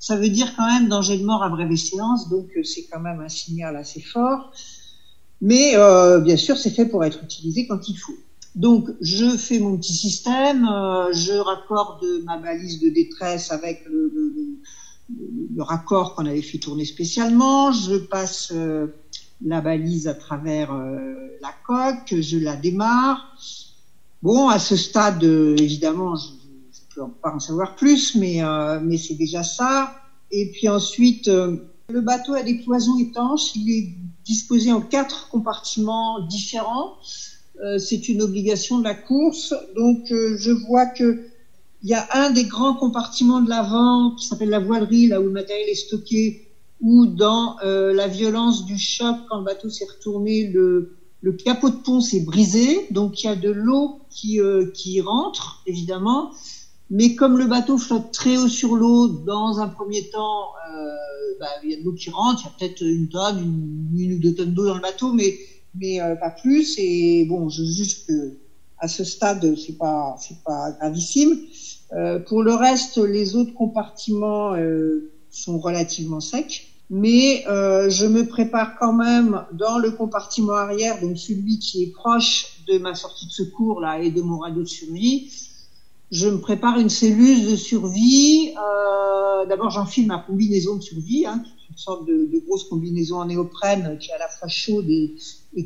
ça 0.00 0.16
veut 0.16 0.28
dire 0.28 0.54
quand 0.56 0.66
même 0.66 0.88
danger 0.88 1.18
de 1.18 1.24
mort 1.24 1.42
à 1.42 1.48
brève 1.48 1.70
échéance, 1.70 2.28
donc 2.28 2.48
euh, 2.56 2.62
c'est 2.62 2.86
quand 2.90 3.00
même 3.00 3.20
un 3.20 3.28
signal 3.28 3.76
assez 3.76 4.00
fort. 4.00 4.50
Mais 5.40 5.76
euh, 5.76 6.20
bien 6.20 6.36
sûr, 6.36 6.56
c'est 6.56 6.70
fait 6.70 6.86
pour 6.86 7.04
être 7.04 7.22
utilisé 7.22 7.66
quand 7.66 7.88
il 7.88 7.96
faut. 7.96 8.16
Donc, 8.58 8.90
je 9.00 9.36
fais 9.36 9.60
mon 9.60 9.76
petit 9.76 9.94
système, 9.94 10.64
euh, 10.64 11.12
je 11.12 11.32
raccorde 11.32 12.04
ma 12.24 12.38
balise 12.38 12.80
de 12.80 12.88
détresse 12.88 13.52
avec 13.52 13.84
le, 13.86 14.10
raccord 15.60 16.12
qu'on 16.12 16.26
avait 16.26 16.42
fait 16.42 16.58
tourner 16.58 16.84
spécialement. 16.84 17.70
Je 17.70 17.94
passe 17.94 18.50
euh, 18.52 18.88
la 19.44 19.60
balise 19.60 20.08
à 20.08 20.14
travers 20.14 20.72
euh, 20.72 21.14
la 21.40 21.54
coque, 21.62 22.20
je 22.20 22.36
la 22.36 22.56
démarre. 22.56 23.28
Bon, 24.22 24.48
à 24.48 24.58
ce 24.58 24.74
stade, 24.74 25.22
évidemment, 25.22 26.16
je 26.16 26.32
ne 26.32 27.06
peux 27.06 27.12
pas 27.22 27.32
en 27.32 27.38
savoir 27.38 27.76
plus, 27.76 28.16
mais, 28.16 28.42
mais 28.82 28.98
c'est 28.98 29.14
déjà 29.14 29.44
ça. 29.44 29.92
Et 30.32 30.50
puis 30.50 30.68
ensuite, 30.68 31.28
le 31.28 32.00
bateau 32.00 32.34
a 32.34 32.42
des 32.42 32.56
cloisons 32.56 32.98
étanches. 32.98 33.54
Il 33.54 33.70
est 33.70 33.88
disposé 34.24 34.72
en 34.72 34.80
quatre 34.80 35.28
compartiments 35.28 36.18
différents. 36.18 36.96
Euh, 37.64 37.78
c'est 37.78 38.08
une 38.08 38.22
obligation 38.22 38.78
de 38.78 38.84
la 38.84 38.94
course. 38.94 39.54
Donc, 39.76 40.10
euh, 40.12 40.36
je 40.38 40.52
vois 40.52 40.86
que 40.86 41.24
il 41.82 41.88
y 41.88 41.94
a 41.94 42.06
un 42.12 42.30
des 42.30 42.44
grands 42.44 42.74
compartiments 42.74 43.40
de 43.40 43.48
l'avant 43.48 44.16
qui 44.16 44.26
s'appelle 44.26 44.48
la 44.48 44.58
voilerie, 44.58 45.06
là 45.06 45.20
où 45.20 45.24
le 45.24 45.30
matériel 45.30 45.68
est 45.68 45.76
stocké, 45.76 46.48
où 46.80 47.06
dans 47.06 47.56
euh, 47.62 47.92
la 47.92 48.08
violence 48.08 48.64
du 48.64 48.76
choc, 48.76 49.16
quand 49.28 49.38
le 49.38 49.44
bateau 49.44 49.70
s'est 49.70 49.84
retourné, 49.84 50.48
le, 50.48 50.96
capot 51.44 51.70
de 51.70 51.76
pont 51.76 52.00
s'est 52.00 52.22
brisé. 52.22 52.86
Donc, 52.90 53.22
il 53.22 53.26
y 53.26 53.30
a 53.30 53.36
de 53.36 53.50
l'eau 53.50 54.00
qui, 54.10 54.40
qui 54.74 55.00
rentre, 55.00 55.62
évidemment. 55.66 56.32
Mais 56.90 57.14
comme 57.14 57.38
le 57.38 57.46
bateau 57.46 57.78
flotte 57.78 58.10
très 58.12 58.38
haut 58.38 58.48
sur 58.48 58.74
l'eau, 58.74 59.08
dans 59.08 59.60
un 59.60 59.68
premier 59.68 60.08
temps, 60.10 60.46
bah, 61.38 61.46
il 61.62 61.70
y 61.70 61.74
a 61.74 61.76
de 61.78 61.84
l'eau 61.84 61.92
qui 61.92 62.10
rentre, 62.10 62.42
il 62.42 62.44
y 62.44 62.48
a 62.48 62.52
peut-être 62.58 62.82
une 62.82 63.08
tonne, 63.08 63.38
une, 63.38 64.00
une 64.00 64.14
ou 64.14 64.18
deux 64.18 64.34
tonnes 64.34 64.54
d'eau 64.54 64.66
dans 64.66 64.74
le 64.74 64.80
bateau, 64.80 65.12
mais, 65.12 65.38
mais 65.74 66.00
euh, 66.00 66.16
pas 66.16 66.30
plus. 66.30 66.74
Et 66.78 67.24
bon, 67.26 67.48
je 67.48 67.62
juge 67.62 68.06
que 68.06 68.36
à 68.78 68.88
ce 68.88 69.04
stade, 69.04 69.56
c'est 69.56 69.76
pas, 69.76 70.16
c'est 70.20 70.42
pas 70.44 70.70
gravissime. 70.72 71.36
Euh, 71.92 72.18
pour 72.20 72.42
le 72.42 72.54
reste, 72.54 72.98
les 72.98 73.34
autres 73.34 73.54
compartiments 73.54 74.54
euh, 74.54 75.10
sont 75.30 75.58
relativement 75.58 76.20
secs. 76.20 76.66
Mais 76.90 77.44
je 77.46 78.06
me 78.06 78.26
prépare 78.26 78.78
quand 78.78 78.94
même 78.94 79.44
dans 79.52 79.76
le 79.76 79.90
compartiment 79.90 80.54
arrière, 80.54 80.98
donc 81.02 81.18
celui 81.18 81.58
qui 81.58 81.82
est 81.82 81.92
proche 81.92 82.62
de 82.66 82.78
ma 82.78 82.94
sortie 82.94 83.26
de 83.26 83.30
secours 83.30 83.82
là 83.82 84.00
et 84.00 84.10
de 84.10 84.22
mon 84.22 84.38
radeau 84.38 84.62
de 84.62 84.68
survie, 84.68 85.30
je 86.10 86.28
me 86.28 86.38
prépare 86.40 86.78
une 86.78 86.88
cellule 86.88 87.44
de 87.44 87.56
survie. 87.56 88.54
D'abord, 89.50 89.68
j'enfile 89.68 90.06
ma 90.06 90.16
combinaison 90.16 90.76
de 90.76 90.80
survie, 90.80 91.26
hein, 91.26 91.42
une 91.78 91.84
sorte 91.84 92.08
de, 92.08 92.28
de, 92.32 92.42
grosse 92.44 92.64
combinaison 92.64 93.20
en 93.20 93.26
néoprène 93.26 93.98
qui 94.00 94.10
est 94.10 94.14
à 94.14 94.18
la 94.18 94.28
fois 94.28 94.48
chaude 94.48 94.90
et, 94.90 95.14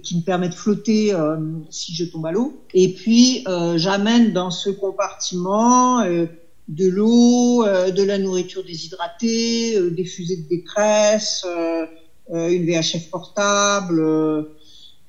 qui 0.02 0.16
me 0.16 0.20
permet 0.20 0.50
de 0.50 0.54
flotter 0.54 1.14
euh, 1.14 1.38
si 1.70 1.94
je 1.94 2.04
tombe 2.04 2.26
à 2.26 2.32
l'eau. 2.32 2.60
Et 2.74 2.92
puis, 2.92 3.44
euh, 3.48 3.78
j'amène 3.78 4.34
dans 4.34 4.50
ce 4.50 4.68
compartiment 4.68 6.00
euh, 6.02 6.26
de 6.68 6.86
l'eau, 6.86 7.64
de 7.64 8.02
la 8.02 8.18
nourriture 8.18 8.62
déshydratée, 8.62 9.90
des 9.90 10.04
fusées 10.04 10.36
de 10.36 10.48
détresse, 10.48 11.44
une 12.30 12.66
VHF 12.66 13.10
portable. 13.10 14.00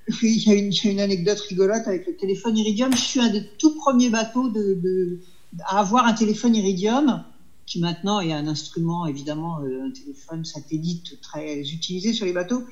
il, 0.23 0.47
y 0.47 0.51
a 0.51 0.89
une, 0.89 0.99
anecdote 0.99 1.39
rigolote 1.41 1.85
avec 1.85 2.07
le 2.07 2.15
téléphone 2.15 2.57
Iridium. 2.57 2.91
Je 2.93 3.01
suis 3.01 3.19
un 3.19 3.29
des 3.29 3.43
tout 3.59 3.75
premiers 3.75 4.09
bateaux 4.09 4.49
de, 4.49 5.19
à 5.65 5.79
avoir 5.79 6.05
un 6.05 6.13
téléphone 6.13 6.55
Iridium 6.55 7.23
qui 7.65 7.79
maintenant 7.79 8.19
est 8.19 8.33
un 8.33 8.47
instrument, 8.47 9.05
évidemment, 9.05 9.57
un 9.57 9.91
téléphone 9.91 10.43
satellite 10.45 11.21
très 11.21 11.61
utilisé 11.61 12.13
sur 12.13 12.25
les 12.25 12.33
bateaux. 12.33 12.63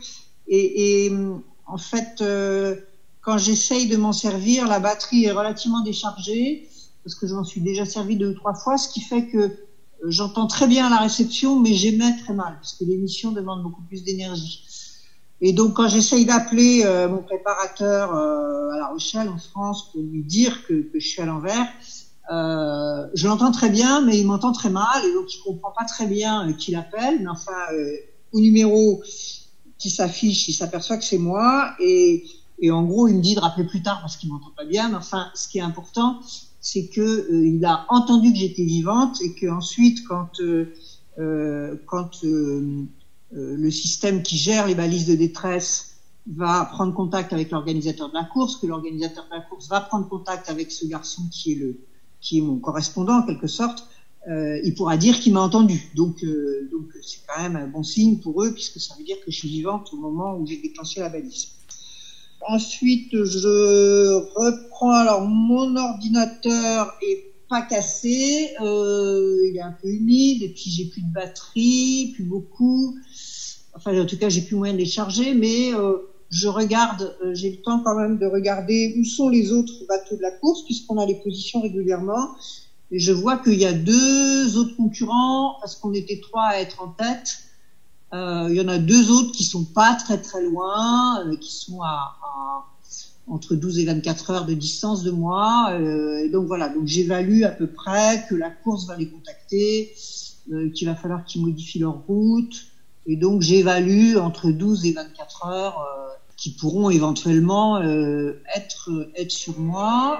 Et, 0.47 1.05
et 1.05 1.11
en 1.65 1.77
fait, 1.77 2.21
euh, 2.21 2.75
quand 3.21 3.37
j'essaye 3.37 3.87
de 3.87 3.97
m'en 3.97 4.13
servir, 4.13 4.67
la 4.67 4.79
batterie 4.79 5.25
est 5.25 5.31
relativement 5.31 5.81
déchargée, 5.81 6.67
parce 7.03 7.15
que 7.15 7.27
je 7.27 7.35
m'en 7.35 7.43
suis 7.43 7.61
déjà 7.61 7.85
servi 7.85 8.15
deux 8.15 8.31
ou 8.31 8.33
trois 8.33 8.53
fois, 8.53 8.77
ce 8.77 8.89
qui 8.89 9.01
fait 9.01 9.27
que 9.27 9.37
euh, 9.37 9.55
j'entends 10.07 10.47
très 10.47 10.67
bien 10.67 10.89
la 10.89 10.97
réception, 10.97 11.59
mais 11.59 11.73
j'émets 11.73 12.17
très 12.17 12.33
mal, 12.33 12.55
parce 12.55 12.73
que 12.73 12.83
l'émission 12.83 13.31
demande 13.31 13.63
beaucoup 13.63 13.83
plus 13.83 14.03
d'énergie. 14.03 14.65
Et 15.43 15.53
donc, 15.53 15.75
quand 15.75 15.87
j'essaye 15.87 16.25
d'appeler 16.25 16.83
euh, 16.85 17.09
mon 17.09 17.23
préparateur 17.23 18.15
euh, 18.15 18.71
à 18.71 18.77
La 18.77 18.87
Rochelle, 18.87 19.29
en 19.29 19.39
France, 19.39 19.91
pour 19.91 20.01
lui 20.01 20.23
dire 20.23 20.65
que, 20.67 20.73
que 20.73 20.99
je 20.99 21.07
suis 21.07 21.21
à 21.21 21.25
l'envers, 21.25 21.67
euh, 22.31 23.07
je 23.13 23.27
l'entends 23.27 23.51
très 23.51 23.69
bien, 23.69 24.01
mais 24.01 24.19
il 24.19 24.27
m'entend 24.27 24.51
très 24.51 24.69
mal, 24.69 25.05
et 25.05 25.13
donc 25.13 25.33
il 25.33 25.39
comprend 25.39 25.71
pas 25.71 25.85
très 25.85 26.05
bien 26.05 26.47
euh, 26.47 26.53
qui 26.53 26.71
l'appelle. 26.71 27.19
Mais 27.21 27.29
enfin, 27.29 27.51
au 28.33 28.39
numéro 28.39 29.01
qui 29.77 29.89
s'affiche, 29.89 30.47
il 30.47 30.53
s'aperçoit 30.53 30.97
que 30.97 31.03
c'est 31.03 31.17
moi, 31.17 31.73
et, 31.79 32.23
en 32.69 32.83
gros, 32.83 33.07
il 33.07 33.15
me 33.15 33.21
dit 33.21 33.33
de 33.33 33.39
rappeler 33.39 33.65
plus 33.65 33.81
tard 33.81 34.01
parce 34.01 34.17
qu'il 34.17 34.29
m'entend 34.29 34.51
pas 34.55 34.65
bien. 34.65 34.89
Mais 34.89 34.95
enfin, 34.95 35.29
ce 35.33 35.47
qui 35.47 35.57
est 35.57 35.63
important, 35.63 36.19
c'est 36.59 36.87
que 36.87 37.01
euh, 37.01 37.47
il 37.47 37.65
a 37.65 37.85
entendu 37.89 38.31
que 38.31 38.37
j'étais 38.37 38.63
vivante 38.63 39.19
et 39.23 39.33
que 39.33 39.47
ensuite, 39.47 40.07
quand 40.07 40.39
euh, 41.19 41.75
quand 41.87 42.23
euh, 42.23 42.85
le 43.31 43.71
système 43.71 44.23
qui 44.23 44.37
gère 44.37 44.67
les 44.67 44.75
balises 44.75 45.07
de 45.07 45.15
détresse 45.15 45.97
va 46.27 46.65
prendre 46.65 46.93
contact 46.93 47.33
avec 47.33 47.51
l'organisateur 47.51 48.09
de 48.09 48.13
la 48.13 48.23
course, 48.23 48.55
que 48.57 48.67
l'organisateur 48.67 49.25
de 49.25 49.35
la 49.35 49.41
course 49.41 49.67
va 49.67 49.81
prendre 49.81 50.07
contact 50.07 50.49
avec 50.49 50.71
ce 50.71 50.85
garçon 50.85 51.23
qui 51.31 51.53
est 51.53 51.55
le 51.55 51.79
qui 52.21 52.37
est 52.37 52.41
mon 52.41 52.57
correspondant 52.59 53.19
en 53.19 53.23
quelque 53.23 53.47
sorte, 53.47 53.87
euh, 54.29 54.59
il 54.63 54.75
pourra 54.75 54.97
dire 54.97 55.19
qu'il 55.19 55.33
m'a 55.33 55.41
entendu. 55.41 55.91
Donc, 55.95 56.23
euh, 56.23 56.69
donc 56.71 56.89
c'est 57.01 57.21
quand 57.27 57.41
même 57.41 57.55
un 57.55 57.67
bon 57.67 57.83
signe 57.83 58.17
pour 58.19 58.43
eux 58.43 58.53
puisque 58.53 58.79
ça 58.79 58.93
veut 58.97 59.03
dire 59.03 59.17
que 59.25 59.31
je 59.31 59.37
suis 59.37 59.49
vivante 59.49 59.89
au 59.93 59.97
moment 59.97 60.37
où 60.37 60.45
j'ai 60.45 60.57
déclenché 60.57 60.99
la 60.99 61.09
balise. 61.09 61.47
Ensuite, 62.47 63.11
je 63.11 64.13
reprends. 64.35 64.91
Alors, 64.91 65.27
mon 65.27 65.75
ordinateur 65.75 66.93
est 67.01 67.31
pas 67.49 67.61
cassé, 67.61 68.49
euh, 68.61 69.49
il 69.49 69.57
est 69.57 69.61
un 69.61 69.75
peu 69.81 69.89
humide 69.89 70.41
et 70.41 70.49
puis 70.49 70.69
j'ai 70.69 70.85
plus 70.85 71.01
de 71.01 71.11
batterie, 71.13 72.13
plus 72.15 72.23
beaucoup. 72.23 72.97
Enfin, 73.73 73.99
en 73.99 74.05
tout 74.05 74.17
cas, 74.17 74.29
j'ai 74.29 74.41
plus 74.41 74.55
moyen 74.55 74.73
de 74.73 74.79
les 74.79 74.85
charger, 74.85 75.33
mais 75.33 75.73
euh, 75.73 75.97
je 76.31 76.47
regarde, 76.47 77.15
euh, 77.23 77.35
j'ai 77.35 77.51
le 77.51 77.57
temps 77.57 77.81
quand 77.83 77.95
même 77.95 78.17
de 78.17 78.25
regarder 78.25 78.95
où 78.97 79.03
sont 79.03 79.29
les 79.29 79.51
autres 79.51 79.85
bateaux 79.87 80.15
de 80.15 80.21
la 80.21 80.31
course 80.31 80.63
puisqu'on 80.63 80.97
a 80.97 81.05
les 81.05 81.15
positions 81.15 81.61
régulièrement. 81.61 82.29
Et 82.89 82.99
je 82.99 83.11
vois 83.11 83.37
qu'il 83.37 83.59
y 83.59 83.65
a 83.65 83.73
deux 83.73 84.57
autres 84.57 84.75
concurrents 84.75 85.57
parce 85.59 85.75
qu'on 85.75 85.93
était 85.93 86.19
trois 86.21 86.47
à 86.47 86.59
être 86.59 86.81
en 86.81 86.89
tête. 86.89 87.43
Euh, 88.13 88.47
il 88.49 88.55
y 88.55 88.61
en 88.61 88.67
a 88.67 88.77
deux 88.77 89.11
autres 89.11 89.31
qui 89.31 89.43
sont 89.43 89.63
pas 89.63 89.95
très 89.95 90.19
très 90.19 90.41
loin, 90.43 91.25
euh, 91.25 91.37
qui 91.37 91.53
sont 91.53 91.81
à, 91.81 92.17
à, 92.21 92.65
entre 93.27 93.55
12 93.55 93.79
et 93.79 93.85
24 93.85 94.29
heures 94.31 94.45
de 94.45 94.53
distance 94.53 95.03
de 95.03 95.11
moi. 95.11 95.69
Euh, 95.71 96.29
donc 96.29 96.47
voilà, 96.47 96.69
donc 96.69 96.87
j'évalue 96.87 97.43
à 97.43 97.49
peu 97.51 97.67
près 97.67 98.25
que 98.29 98.35
la 98.35 98.49
course 98.49 98.87
va 98.87 98.97
les 98.97 99.07
contacter, 99.07 99.93
euh, 100.51 100.69
qu'il 100.71 100.87
va 100.87 100.95
falloir 100.95 101.23
qu'ils 101.23 101.41
modifient 101.41 101.79
leur 101.79 102.05
route. 102.07 102.70
Et 103.07 103.15
donc 103.15 103.41
j'évalue 103.41 104.17
entre 104.17 104.51
12 104.51 104.85
et 104.85 104.93
24 104.93 105.45
heures 105.47 105.79
euh, 105.81 106.09
qui 106.37 106.51
pourront 106.51 106.89
éventuellement 106.89 107.77
euh, 107.77 108.41
être, 108.55 108.89
être 109.15 109.31
sur 109.31 109.59
moi. 109.59 110.19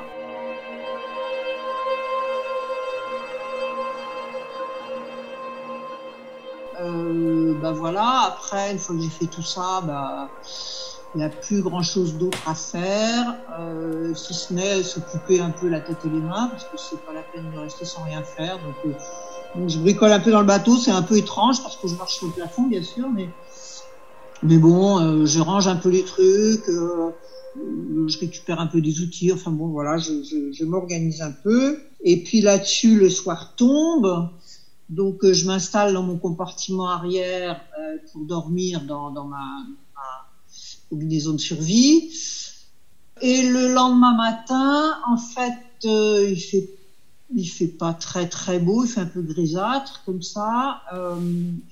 Euh, 6.81 7.53
bah 7.61 7.71
voilà, 7.71 8.21
après, 8.27 8.71
une 8.71 8.79
fois 8.79 8.95
que 8.95 9.01
j'ai 9.01 9.09
fait 9.09 9.27
tout 9.27 9.43
ça, 9.43 9.81
bah, 9.85 10.29
il 11.13 11.17
n'y 11.19 11.23
a 11.23 11.29
plus 11.29 11.61
grand 11.61 11.83
chose 11.83 12.15
d'autre 12.15 12.39
à 12.47 12.55
faire, 12.55 13.35
euh, 13.59 14.15
si 14.15 14.33
ce 14.33 14.53
n'est 14.53 14.81
s'occuper 14.81 15.41
un 15.41 15.51
peu 15.51 15.67
la 15.67 15.81
tête 15.81 15.97
et 16.05 16.09
les 16.09 16.19
mains, 16.19 16.47
parce 16.47 16.63
que 16.63 16.77
c'est 16.77 16.99
pas 17.05 17.13
la 17.13 17.21
peine 17.21 17.51
de 17.51 17.59
rester 17.59 17.85
sans 17.85 18.03
rien 18.03 18.23
faire. 18.23 18.57
Donc, 18.59 18.75
euh, 18.85 18.93
je 19.67 19.77
bricole 19.77 20.11
un 20.11 20.19
peu 20.19 20.31
dans 20.31 20.41
le 20.41 20.47
bateau, 20.47 20.77
c'est 20.77 20.91
un 20.91 21.01
peu 21.01 21.17
étrange 21.17 21.61
parce 21.61 21.77
que 21.77 21.87
je 21.87 21.95
marche 21.95 22.15
sur 22.15 22.27
le 22.27 22.33
plafond, 22.33 22.63
bien 22.63 22.83
sûr, 22.83 23.09
mais, 23.09 23.29
mais 24.43 24.57
bon, 24.57 24.99
euh, 24.99 25.25
je 25.25 25.39
range 25.39 25.67
un 25.67 25.75
peu 25.75 25.89
les 25.89 26.03
trucs, 26.03 26.67
euh, 26.69 27.11
je 28.07 28.17
récupère 28.19 28.59
un 28.59 28.67
peu 28.67 28.81
des 28.81 29.01
outils, 29.01 29.31
enfin 29.31 29.51
bon, 29.51 29.67
voilà, 29.67 29.97
je, 29.97 30.23
je, 30.23 30.51
je 30.51 30.65
m'organise 30.65 31.21
un 31.21 31.31
peu. 31.31 31.79
Et 32.03 32.23
puis 32.23 32.41
là-dessus, 32.41 32.97
le 32.97 33.09
soir 33.09 33.55
tombe. 33.55 34.29
Donc 34.91 35.23
euh, 35.23 35.33
je 35.33 35.45
m'installe 35.45 35.93
dans 35.93 36.03
mon 36.03 36.17
compartiment 36.17 36.89
arrière 36.89 37.61
euh, 37.79 37.97
pour 38.11 38.25
dormir 38.25 38.81
dans, 38.83 39.09
dans 39.09 39.23
ma, 39.25 39.37
ma, 39.95 40.27
combinaison 40.89 41.31
de 41.31 41.37
survie. 41.37 42.11
Et 43.21 43.43
le 43.43 43.73
lendemain 43.73 44.15
matin, 44.15 44.97
en 45.07 45.15
fait, 45.15 45.53
euh, 45.85 46.27
il 46.29 46.39
fait 46.39 46.69
il 47.35 47.45
fait 47.45 47.67
pas 47.67 47.93
très 47.93 48.27
très 48.27 48.59
beau, 48.59 48.83
il 48.85 48.87
fait 48.87 49.01
un 49.01 49.05
peu 49.05 49.21
grisâtre 49.21 50.03
comme 50.05 50.21
ça. 50.21 50.81
Euh, 50.93 51.15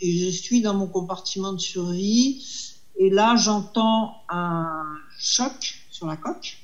et 0.01 0.11
je 0.11 0.29
suis 0.29 0.61
dans 0.61 0.73
mon 0.73 0.87
compartiment 0.87 1.53
de 1.53 1.59
survie. 1.59 2.45
Et 2.97 3.09
là, 3.09 3.35
j'entends 3.35 4.15
un 4.29 4.83
choc 5.17 5.75
sur 5.89 6.07
la 6.07 6.17
coque. 6.17 6.57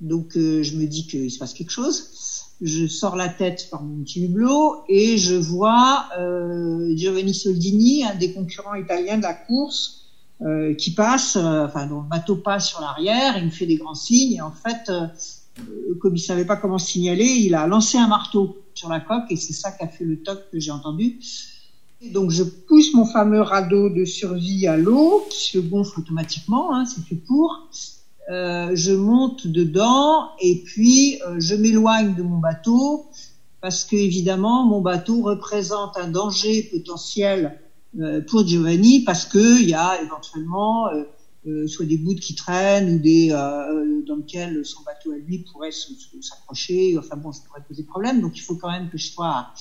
Donc 0.00 0.32
je 0.34 0.76
me 0.76 0.86
dis 0.86 1.06
qu'il 1.06 1.30
se 1.30 1.38
passe 1.38 1.54
quelque 1.54 1.70
chose 1.70 2.44
je 2.60 2.86
sors 2.86 3.16
la 3.16 3.28
tête 3.28 3.68
par 3.70 3.82
mon 3.82 4.02
petit 4.02 4.24
hublot 4.24 4.84
et 4.88 5.18
je 5.18 5.34
vois 5.34 6.06
euh, 6.18 6.94
Giovanni 6.96 7.34
Soldini, 7.34 8.04
un 8.04 8.14
des 8.14 8.32
concurrents 8.32 8.74
italiens 8.74 9.18
de 9.18 9.22
la 9.22 9.34
course, 9.34 10.06
euh, 10.42 10.74
qui 10.74 10.92
passe, 10.92 11.36
euh, 11.36 11.66
enfin 11.66 11.86
dont 11.86 12.02
le 12.02 12.08
bateau 12.08 12.36
passe 12.36 12.68
sur 12.68 12.80
l'arrière, 12.80 13.36
il 13.36 13.46
me 13.46 13.50
fait 13.50 13.66
des 13.66 13.76
grands 13.76 13.94
signes 13.94 14.34
et 14.34 14.40
en 14.40 14.52
fait, 14.52 14.88
euh, 14.88 15.06
comme 16.00 16.16
il 16.16 16.20
savait 16.20 16.44
pas 16.44 16.56
comment 16.56 16.78
signaler, 16.78 17.24
il 17.24 17.54
a 17.54 17.66
lancé 17.66 17.98
un 17.98 18.08
marteau 18.08 18.64
sur 18.74 18.88
la 18.88 19.00
coque 19.00 19.30
et 19.30 19.36
c'est 19.36 19.52
ça 19.52 19.70
qui 19.72 19.84
a 19.84 19.88
fait 19.88 20.04
le 20.04 20.22
toc 20.22 20.38
que 20.50 20.58
j'ai 20.58 20.70
entendu. 20.70 21.18
Et 22.00 22.10
donc 22.10 22.30
je 22.30 22.42
pousse 22.42 22.92
mon 22.94 23.06
fameux 23.06 23.40
radeau 23.40 23.88
de 23.88 24.04
survie 24.04 24.66
à 24.66 24.76
l'eau 24.76 25.24
qui 25.30 25.52
se 25.52 25.58
gonfle 25.58 26.00
automatiquement, 26.00 26.74
hein, 26.74 26.84
c'est 26.84 27.02
fait 27.02 27.14
pour. 27.14 27.68
Euh, 28.30 28.70
je 28.74 28.92
monte 28.92 29.46
dedans 29.46 30.30
et 30.40 30.62
puis 30.64 31.20
euh, 31.26 31.36
je 31.38 31.54
m'éloigne 31.54 32.14
de 32.14 32.22
mon 32.22 32.38
bateau 32.38 33.06
parce 33.60 33.84
que 33.84 33.96
évidemment 33.96 34.64
mon 34.64 34.80
bateut 34.80 35.22
représente 35.22 35.98
un 35.98 36.08
danger 36.08 36.62
potentiel 36.72 37.60
euh, 38.00 38.22
pour 38.22 38.46
Giovanni 38.46 39.00
parce 39.00 39.26
que 39.26 39.60
il 39.60 39.68
y 39.68 39.74
a 39.74 40.00
éventuellement 40.02 40.88
soit 41.66 41.86
des 41.86 41.98
bouts 41.98 42.14
qui 42.14 42.34
traînent 42.34 42.94
ou 42.94 42.98
des 42.98 43.28
dans 43.28 44.16
lesquels 44.16 44.64
son 44.64 44.82
bateau 44.82 45.12
à 45.12 45.16
lui 45.16 45.38
pourrait 45.38 45.70
s'approcher. 45.72 46.96
Enfin 46.98 47.16
bon, 47.16 47.32
ça 47.32 47.42
pourrait 47.46 47.64
poser 47.66 47.82
problème. 47.82 48.20
Donc 48.20 48.36
il 48.36 48.40
faut 48.40 48.56
quand 48.56 48.70
même 48.70 48.88
que 48.90 48.98
je 48.98 49.10
sois 49.10 49.26
à, 49.26 49.54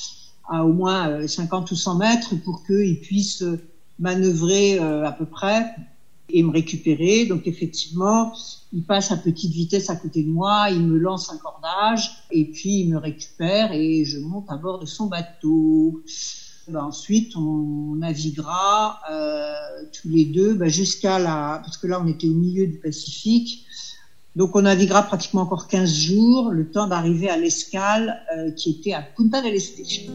à 0.49 0.65
au 0.65 0.73
moins 0.73 1.27
50 1.27 1.71
ou 1.71 1.75
100 1.75 1.95
mètres 1.95 2.35
pour 2.43 2.65
qu'il 2.65 2.99
puisse 3.01 3.43
manœuvrer 3.99 4.77
à 4.79 5.11
peu 5.11 5.25
près 5.25 5.75
et 6.29 6.43
me 6.43 6.51
récupérer. 6.51 7.25
Donc 7.25 7.47
effectivement, 7.47 8.33
il 8.71 8.83
passe 8.83 9.11
à 9.11 9.17
petite 9.17 9.51
vitesse 9.51 9.89
à 9.89 9.95
côté 9.95 10.23
de 10.23 10.29
moi, 10.29 10.67
il 10.69 10.81
me 10.81 10.97
lance 10.97 11.31
un 11.31 11.37
cordage 11.37 12.11
et 12.31 12.45
puis 12.45 12.81
il 12.81 12.89
me 12.89 12.97
récupère 12.97 13.71
et 13.71 14.05
je 14.05 14.19
monte 14.19 14.49
à 14.49 14.57
bord 14.57 14.79
de 14.79 14.85
son 14.85 15.07
bateau. 15.07 16.01
Ben 16.69 16.85
ensuite, 16.85 17.35
on 17.35 17.95
naviguera 17.95 19.01
euh, 19.11 19.53
tous 19.91 20.07
les 20.07 20.23
deux 20.23 20.53
ben 20.53 20.69
jusqu'à 20.69 21.19
la... 21.19 21.61
Parce 21.63 21.75
que 21.77 21.87
là, 21.87 22.01
on 22.01 22.07
était 22.07 22.27
au 22.27 22.33
milieu 22.33 22.67
du 22.67 22.77
Pacifique. 22.77 23.65
Donc, 24.37 24.55
on 24.55 24.61
naviguera 24.61 25.03
pratiquement 25.03 25.41
encore 25.41 25.67
15 25.67 25.93
jours, 25.93 26.51
le 26.51 26.71
temps 26.71 26.87
d'arriver 26.87 27.29
à 27.29 27.37
l'escale 27.37 28.21
euh, 28.35 28.51
qui 28.51 28.71
était 28.71 28.93
à 28.93 29.01
Punta 29.01 29.41
del 29.41 29.55
Este. 29.55 30.09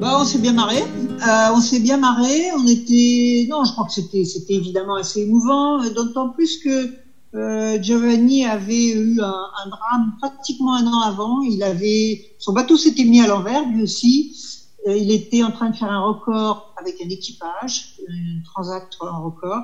Bah, 0.00 0.18
on 0.20 0.24
s'est 0.24 0.38
bien 0.38 0.52
marré. 0.52 0.82
Euh, 0.82 1.54
on 1.54 1.60
s'est 1.60 1.78
bien 1.78 1.98
marré. 1.98 2.50
On 2.58 2.66
était, 2.66 3.46
non, 3.48 3.64
je 3.64 3.72
crois 3.72 3.86
que 3.86 3.92
c'était, 3.92 4.24
c'était 4.24 4.54
évidemment 4.54 4.96
assez 4.96 5.20
émouvant, 5.20 5.88
d'autant 5.90 6.30
plus 6.30 6.58
que 6.58 7.05
euh, 7.36 7.82
Giovanni 7.82 8.44
avait 8.44 8.88
eu 8.88 9.20
un, 9.20 9.68
drame 9.68 10.12
pratiquement 10.20 10.74
un 10.74 10.86
an 10.86 11.00
avant. 11.00 11.42
Il 11.42 11.62
avait 11.62 12.34
son 12.38 12.52
bateau 12.52 12.76
s'était 12.76 13.04
mis 13.04 13.20
à 13.20 13.26
l'envers 13.26 13.68
lui 13.68 13.82
aussi. 13.82 14.34
Euh, 14.86 14.96
il 14.96 15.10
était 15.10 15.42
en 15.42 15.50
train 15.50 15.70
de 15.70 15.76
faire 15.76 15.90
un 15.90 16.00
record 16.00 16.74
avec 16.76 17.00
un 17.04 17.08
équipage, 17.08 17.96
un 18.08 18.42
transat 18.44 18.86
en 19.00 19.24
record, 19.24 19.62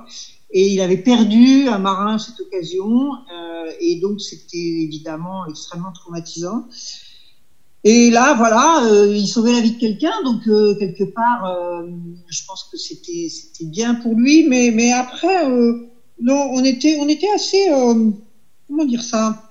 et 0.50 0.68
il 0.68 0.80
avait 0.80 0.96
perdu 0.96 1.68
un 1.68 1.78
marin 1.78 2.14
à 2.14 2.18
cette 2.18 2.40
occasion. 2.40 3.12
Euh, 3.32 3.70
et 3.80 4.00
donc 4.00 4.20
c'était 4.20 4.58
évidemment 4.58 5.46
extrêmement 5.46 5.92
traumatisant. 5.92 6.66
Et 7.84 8.10
là, 8.10 8.34
voilà, 8.34 8.84
euh, 8.84 9.16
il 9.16 9.26
sauvait 9.26 9.52
la 9.52 9.60
vie 9.60 9.72
de 9.72 9.80
quelqu'un, 9.80 10.12
donc 10.24 10.44
quelque 10.44 11.04
part, 11.04 11.52
je 12.28 12.40
pense 12.46 12.68
que 12.70 12.76
c'était 12.76 13.64
bien 13.64 13.94
pour 13.96 14.14
lui. 14.14 14.46
Mais 14.48 14.92
après, 14.92 15.44
non, 16.20 16.50
on 16.52 16.64
était 16.64 16.96
on 17.00 17.08
était 17.08 17.30
assez 17.30 17.68
comment 18.68 18.84
dire 18.84 19.02
ça? 19.02 19.50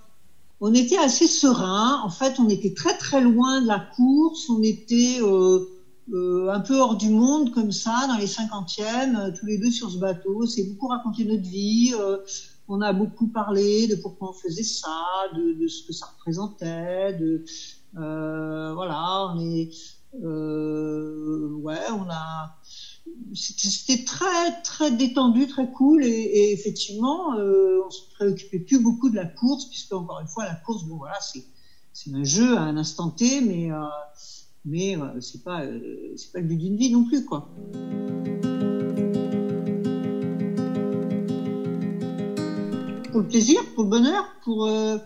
On 0.59 0.73
était 0.73 0.97
assez 0.97 1.27
serein. 1.27 2.01
En 2.03 2.09
fait, 2.09 2.39
on 2.39 2.47
était 2.47 2.73
très 2.73 2.95
très 2.97 3.21
loin 3.21 3.61
de 3.61 3.67
la 3.67 3.79
course. 3.79 4.49
On 4.49 4.61
était 4.61 5.19
un 5.21 6.59
peu 6.59 6.79
hors 6.79 6.97
du 6.97 7.09
monde 7.09 7.51
comme 7.51 7.71
ça, 7.71 8.05
dans 8.07 8.17
les 8.17 8.27
cinquantièmes, 8.27 9.33
tous 9.39 9.45
les 9.47 9.57
deux 9.57 9.71
sur 9.71 9.89
ce 9.89 9.97
bateau. 9.97 10.45
C'est 10.45 10.63
beaucoup 10.63 10.87
raconté 10.87 11.25
notre 11.25 11.49
vie. 11.49 11.93
on 12.67 12.81
a 12.81 12.93
beaucoup 12.93 13.27
parlé 13.27 13.87
de 13.87 13.95
pourquoi 13.95 14.29
on 14.29 14.33
faisait 14.33 14.63
ça, 14.63 15.03
de, 15.35 15.67
ce 15.67 15.85
que 15.87 15.93
ça 15.93 16.05
représentait, 16.15 17.13
de 17.13 17.43
euh, 17.97 18.73
voilà, 18.73 19.33
on 19.33 19.39
est, 19.39 19.69
euh, 20.23 21.49
ouais, 21.55 21.89
on 21.91 22.09
a, 22.09 22.55
c'était 23.33 24.03
très 24.03 24.61
très 24.63 24.91
détendu, 24.91 25.47
très 25.47 25.69
cool 25.71 26.03
et, 26.03 26.51
effectivement, 26.51 27.33
euh, 27.35 27.79
on 27.85 27.89
se 27.89 28.01
préoccupait 28.15 28.59
plus 28.59 28.79
beaucoup 28.79 29.09
de 29.09 29.15
la 29.15 29.25
course 29.25 29.65
puisque 29.65 29.93
encore 29.93 30.19
une 30.19 30.27
fois 30.27 30.45
la 30.45 30.55
course, 30.55 30.83
bon 30.85 30.97
voilà, 30.97 31.17
c'est 31.21 32.13
un 32.13 32.23
jeu 32.23 32.57
à 32.57 32.61
un 32.61 32.77
instant 32.77 33.09
T, 33.09 33.41
mais 33.41 33.71
euh, 33.71 33.77
mais 34.65 34.97
euh, 34.97 35.19
c'est 35.19 35.43
pas 35.43 35.63
euh, 35.63 36.13
c'est 36.15 36.31
pas 36.31 36.39
le 36.39 36.45
but 36.45 36.57
d'une 36.57 36.77
vie 36.77 36.91
non 36.91 37.03
plus 37.05 37.25
quoi. 37.25 37.49
Pour 43.11 43.21
le 43.21 43.27
plaisir, 43.27 43.61
pour 43.75 43.83
le 43.83 43.89
bonheur, 43.89 44.25
pour 44.43 44.67
euh, 44.67 44.97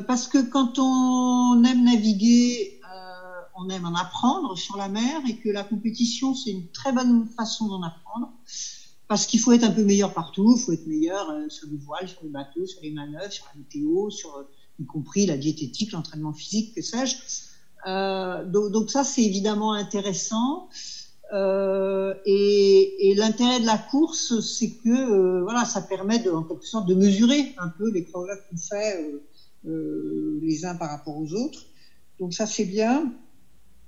parce 0.00 0.28
que 0.28 0.38
quand 0.38 0.78
on 0.78 1.62
aime 1.64 1.84
naviguer, 1.84 2.78
on 3.54 3.68
aime 3.68 3.84
en 3.84 3.94
apprendre 3.94 4.56
sur 4.56 4.76
la 4.76 4.88
mer 4.88 5.20
et 5.28 5.36
que 5.36 5.48
la 5.48 5.64
compétition, 5.64 6.34
c'est 6.34 6.50
une 6.50 6.68
très 6.68 6.92
bonne 6.92 7.26
façon 7.26 7.68
d'en 7.68 7.82
apprendre. 7.82 8.32
Parce 9.08 9.26
qu'il 9.26 9.40
faut 9.40 9.52
être 9.52 9.64
un 9.64 9.70
peu 9.70 9.84
meilleur 9.84 10.14
partout, 10.14 10.54
il 10.56 10.62
faut 10.62 10.72
être 10.72 10.86
meilleur 10.86 11.28
euh, 11.28 11.48
sur 11.50 11.68
les 11.68 11.76
voiles, 11.76 12.08
sur 12.08 12.22
les 12.22 12.30
bateaux, 12.30 12.64
sur 12.64 12.80
les 12.82 12.92
manœuvres, 12.92 13.30
sur 13.30 13.44
la 13.52 13.58
météo, 13.58 14.08
sur 14.08 14.34
euh, 14.36 14.48
y 14.80 14.86
compris 14.86 15.26
la 15.26 15.36
diététique, 15.36 15.92
l'entraînement 15.92 16.32
physique, 16.32 16.74
que 16.74 16.80
sais-je. 16.80 17.16
Euh, 17.86 18.46
donc, 18.46 18.90
ça, 18.90 19.04
c'est 19.04 19.22
évidemment 19.22 19.74
intéressant. 19.74 20.68
et, 22.24 23.14
l'intérêt 23.16 23.60
de 23.60 23.66
la 23.66 23.76
course, 23.76 24.40
c'est 24.40 24.70
que 24.76 25.42
voilà, 25.42 25.64
ça 25.66 25.82
permet 25.82 26.18
de, 26.18 26.30
en 26.30 26.42
quelque 26.42 26.66
sorte 26.66 26.86
de 26.86 26.94
mesurer 26.94 27.54
un 27.58 27.68
peu 27.68 27.90
les 27.90 28.02
progrès 28.02 28.36
qu'on 28.48 28.56
fait 28.56 29.12
les 29.64 30.64
uns 30.64 30.74
par 30.74 30.90
rapport 30.90 31.16
aux 31.18 31.34
autres. 31.34 31.66
Donc 32.18 32.34
ça 32.34 32.46
c'est 32.46 32.64
bien. 32.64 33.12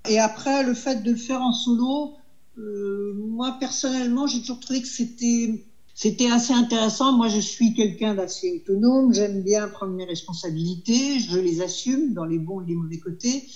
Et 0.08 0.18
après 0.18 0.62
le 0.64 0.74
fait 0.74 1.02
de 1.02 1.10
le 1.10 1.16
faire 1.16 1.40
en 1.40 1.52
solo, 1.52 2.14
euh, 2.58 3.14
moi 3.14 3.56
personnellement 3.58 4.26
j'ai 4.26 4.40
toujours 4.40 4.60
trouvé 4.60 4.82
que 4.82 4.88
c'était 4.88 5.64
c'était 5.94 6.30
assez 6.30 6.52
intéressant. 6.52 7.12
Moi 7.12 7.28
je 7.28 7.40
suis 7.40 7.74
quelqu'un 7.74 8.14
d'assez 8.14 8.62
autonome, 8.62 9.14
j'aime 9.14 9.42
bien 9.42 9.68
prendre 9.68 9.92
mes 9.92 10.04
responsabilités, 10.04 11.20
je 11.20 11.38
les 11.38 11.62
assume 11.62 12.12
dans 12.12 12.24
les 12.24 12.38
bons 12.38 12.60
et 12.62 12.66
les 12.66 12.74
mauvais 12.74 12.98
côtés. 12.98 13.46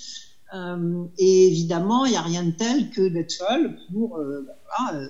Euh, 0.53 1.05
et 1.17 1.47
évidemment, 1.47 2.05
il 2.05 2.11
n'y 2.11 2.17
a 2.17 2.21
rien 2.21 2.43
de 2.43 2.51
tel 2.51 2.89
que 2.89 3.07
d'être 3.07 3.31
seul 3.31 3.77
pour 3.91 4.17
euh, 4.17 4.47
voilà, 4.79 5.07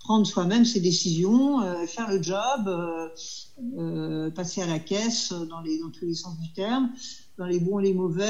prendre 0.00 0.26
soi-même 0.26 0.64
ses 0.64 0.80
décisions, 0.80 1.60
euh, 1.60 1.86
faire 1.86 2.10
le 2.10 2.20
job, 2.20 2.68
euh, 3.78 4.30
passer 4.30 4.62
à 4.62 4.66
la 4.66 4.78
caisse 4.80 5.32
dans, 5.32 5.60
les, 5.60 5.78
dans 5.78 5.90
tous 5.90 6.06
les 6.06 6.14
sens 6.14 6.38
du 6.40 6.52
terme, 6.52 6.90
dans 7.40 7.46
les 7.46 7.58
bons 7.58 7.80
et 7.80 7.84
les 7.84 7.94
mauvais. 7.94 8.24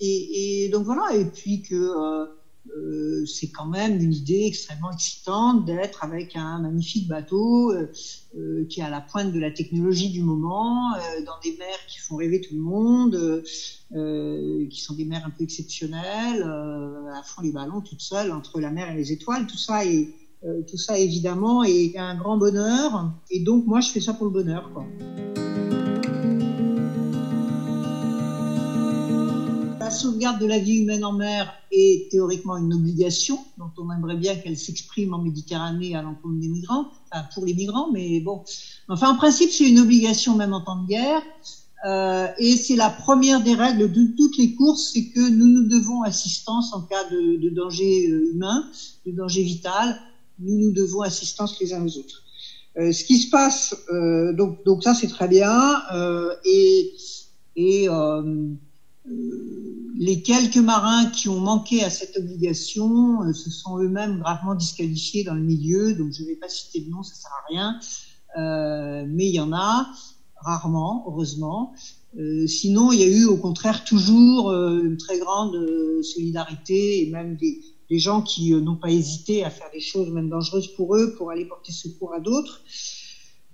Et, 0.00 0.64
et, 0.64 0.68
donc 0.68 0.84
voilà, 0.84 1.16
et 1.16 1.24
puis 1.24 1.62
que 1.62 1.74
euh, 1.74 3.24
c'est 3.24 3.50
quand 3.50 3.66
même 3.66 4.00
une 4.00 4.12
idée 4.12 4.44
extrêmement 4.46 4.90
excitante 4.90 5.64
d'être 5.64 6.02
avec 6.02 6.34
un 6.34 6.58
magnifique 6.58 7.08
bateau 7.08 7.72
euh, 7.72 8.64
qui 8.68 8.80
est 8.80 8.82
à 8.82 8.90
la 8.90 9.00
pointe 9.00 9.32
de 9.32 9.38
la 9.38 9.50
technologie 9.50 10.10
du 10.10 10.22
moment, 10.22 10.94
euh, 10.94 11.24
dans 11.24 11.38
des 11.42 11.56
mers 11.56 11.86
qui 11.88 12.00
font 12.00 12.16
rêver 12.16 12.40
tout 12.40 12.54
le 12.54 12.60
monde, 12.60 13.44
qui 14.70 14.80
sont 14.80 14.94
des 14.94 15.04
mers 15.04 15.24
un 15.24 15.30
peu 15.30 15.44
exceptionnelles, 15.44 16.42
à 16.42 17.22
fond 17.22 17.42
les 17.42 17.52
ballons 17.52 17.80
toute 17.80 18.00
seule 18.00 18.32
entre 18.32 18.60
la 18.60 18.70
mer 18.70 18.90
et 18.90 18.96
les 18.96 19.12
étoiles, 19.12 19.46
tout 19.46 19.58
ça 19.58 19.84
est 19.84 20.08
euh, 20.46 20.60
tout 20.68 20.76
ça 20.76 20.98
évidemment 20.98 21.64
est 21.64 21.96
un 21.96 22.14
grand 22.16 22.36
bonheur. 22.36 23.12
Et 23.30 23.40
donc 23.40 23.66
moi 23.66 23.80
je 23.80 23.90
fais 23.90 24.00
ça 24.00 24.12
pour 24.12 24.26
le 24.26 24.32
bonheur. 24.32 24.70
Quoi. 24.74 24.84
La 29.84 29.90
sauvegarde 29.90 30.40
de 30.40 30.46
la 30.46 30.58
vie 30.58 30.76
humaine 30.76 31.04
en 31.04 31.12
mer 31.12 31.52
est 31.70 32.10
théoriquement 32.10 32.56
une 32.56 32.72
obligation, 32.72 33.38
dont 33.58 33.70
on 33.76 33.92
aimerait 33.92 34.16
bien 34.16 34.34
qu'elle 34.34 34.56
s'exprime 34.56 35.12
en 35.12 35.18
Méditerranée 35.18 35.94
à 35.94 36.00
l'encontre 36.00 36.40
des 36.40 36.48
migrants, 36.48 36.86
enfin 37.12 37.26
pour 37.34 37.44
les 37.44 37.52
migrants, 37.52 37.90
mais 37.92 38.20
bon. 38.20 38.42
Enfin, 38.88 39.10
en 39.10 39.16
principe, 39.16 39.50
c'est 39.50 39.68
une 39.68 39.78
obligation 39.78 40.36
même 40.36 40.54
en 40.54 40.62
temps 40.62 40.80
de 40.80 40.88
guerre. 40.88 41.20
Euh, 41.84 42.28
et 42.38 42.56
c'est 42.56 42.76
la 42.76 42.88
première 42.88 43.42
des 43.42 43.52
règles 43.52 43.92
de 43.92 44.06
toutes 44.16 44.38
les 44.38 44.54
courses, 44.54 44.92
c'est 44.94 45.08
que 45.08 45.28
nous 45.28 45.48
nous 45.48 45.68
devons 45.68 46.02
assistance 46.02 46.72
en 46.72 46.80
cas 46.80 47.04
de, 47.10 47.50
danger 47.50 48.08
euh, 48.08 48.32
humain, 48.32 48.64
de 49.04 49.12
danger 49.12 49.42
vital, 49.42 50.00
nous 50.38 50.56
nous 50.56 50.72
devons 50.72 51.02
assistance 51.02 51.60
les 51.60 51.74
uns 51.74 51.84
aux 51.84 51.98
autres. 51.98 52.22
Euh, 52.78 52.90
ce 52.90 53.04
qui 53.04 53.18
se 53.18 53.28
passe, 53.28 53.76
donc, 54.32 54.64
donc 54.64 54.82
ça 54.82 54.94
c'est 54.94 55.08
très 55.08 55.28
bien, 55.28 55.82
et, 56.46 56.94
et 57.56 57.86
les 59.06 60.22
quelques 60.22 60.56
marins 60.56 61.06
qui 61.06 61.28
ont 61.28 61.40
manqué 61.40 61.84
à 61.84 61.90
cette 61.90 62.16
obligation 62.16 63.22
euh, 63.22 63.32
se 63.32 63.50
sont 63.50 63.78
eux-mêmes 63.78 64.18
gravement 64.18 64.54
disqualifiés 64.54 65.24
dans 65.24 65.34
le 65.34 65.42
milieu, 65.42 65.94
donc 65.94 66.12
je 66.12 66.22
ne 66.22 66.28
vais 66.28 66.36
pas 66.36 66.48
citer 66.48 66.80
de 66.80 66.90
nom, 66.90 67.02
ça 67.02 67.14
sert 67.14 67.30
à 67.30 67.44
rien, 67.48 67.78
mais 69.06 69.28
il 69.28 69.34
y 69.34 69.40
en 69.40 69.52
a, 69.52 69.88
rarement, 70.36 71.04
heureusement. 71.06 71.72
sinon, 72.46 72.92
il 72.92 73.00
y 73.00 73.02
a 73.02 73.06
eu 73.06 73.24
au 73.26 73.36
contraire 73.36 73.84
toujours 73.84 74.52
une 74.52 74.96
très 74.96 75.18
grande 75.18 75.54
solidarité 76.02 77.06
et 77.06 77.10
même 77.10 77.36
des, 77.36 77.60
des 77.90 77.98
gens 77.98 78.22
qui 78.22 78.52
euh, 78.52 78.60
n'ont 78.60 78.76
pas 78.76 78.90
hésité 78.90 79.44
à 79.44 79.50
faire 79.50 79.70
des 79.72 79.80
choses 79.80 80.10
même 80.10 80.28
dangereuses 80.28 80.68
pour 80.74 80.96
eux 80.96 81.14
pour 81.16 81.30
aller 81.30 81.44
porter 81.44 81.72
secours 81.72 82.14
à 82.14 82.20
d'autres. 82.20 82.62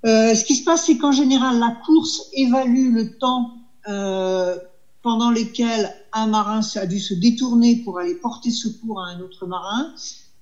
Euh, 0.06 0.34
ce 0.34 0.44
qui 0.44 0.56
se 0.56 0.64
passe, 0.64 0.86
c'est 0.86 0.96
qu'en 0.96 1.12
général, 1.12 1.58
la 1.58 1.76
course 1.84 2.30
évalue 2.32 2.94
le 2.94 3.18
temps 3.18 3.52
euh, 3.88 4.56
pendant 5.02 5.30
lequel 5.30 5.94
un 6.12 6.26
marin 6.26 6.60
a 6.76 6.86
dû 6.86 7.00
se 7.00 7.14
détourner 7.14 7.76
pour 7.76 7.98
aller 7.98 8.14
porter 8.14 8.50
secours 8.50 9.00
à 9.00 9.08
un 9.08 9.20
autre 9.20 9.46
marin, 9.46 9.92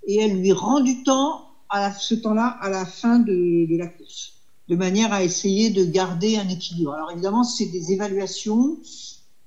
et 0.07 0.21
elle 0.21 0.39
lui 0.41 0.53
rend 0.53 0.81
du 0.81 1.03
temps 1.03 1.49
à 1.69 1.81
la, 1.81 1.93
ce 1.93 2.15
temps-là 2.15 2.57
à 2.61 2.71
la 2.71 2.87
fin 2.87 3.19
de, 3.19 3.67
de, 3.71 3.77
la 3.77 3.89
course, 3.89 4.33
de 4.69 4.77
manière 4.77 5.13
à 5.13 5.23
essayer 5.23 5.71
de 5.71 5.85
garder 5.85 6.37
un 6.37 6.49
équilibre. 6.49 6.95
Alors 6.95 7.11
évidemment, 7.11 7.45
c'est 7.45 7.67
des 7.67 7.93
évaluations 7.93 8.79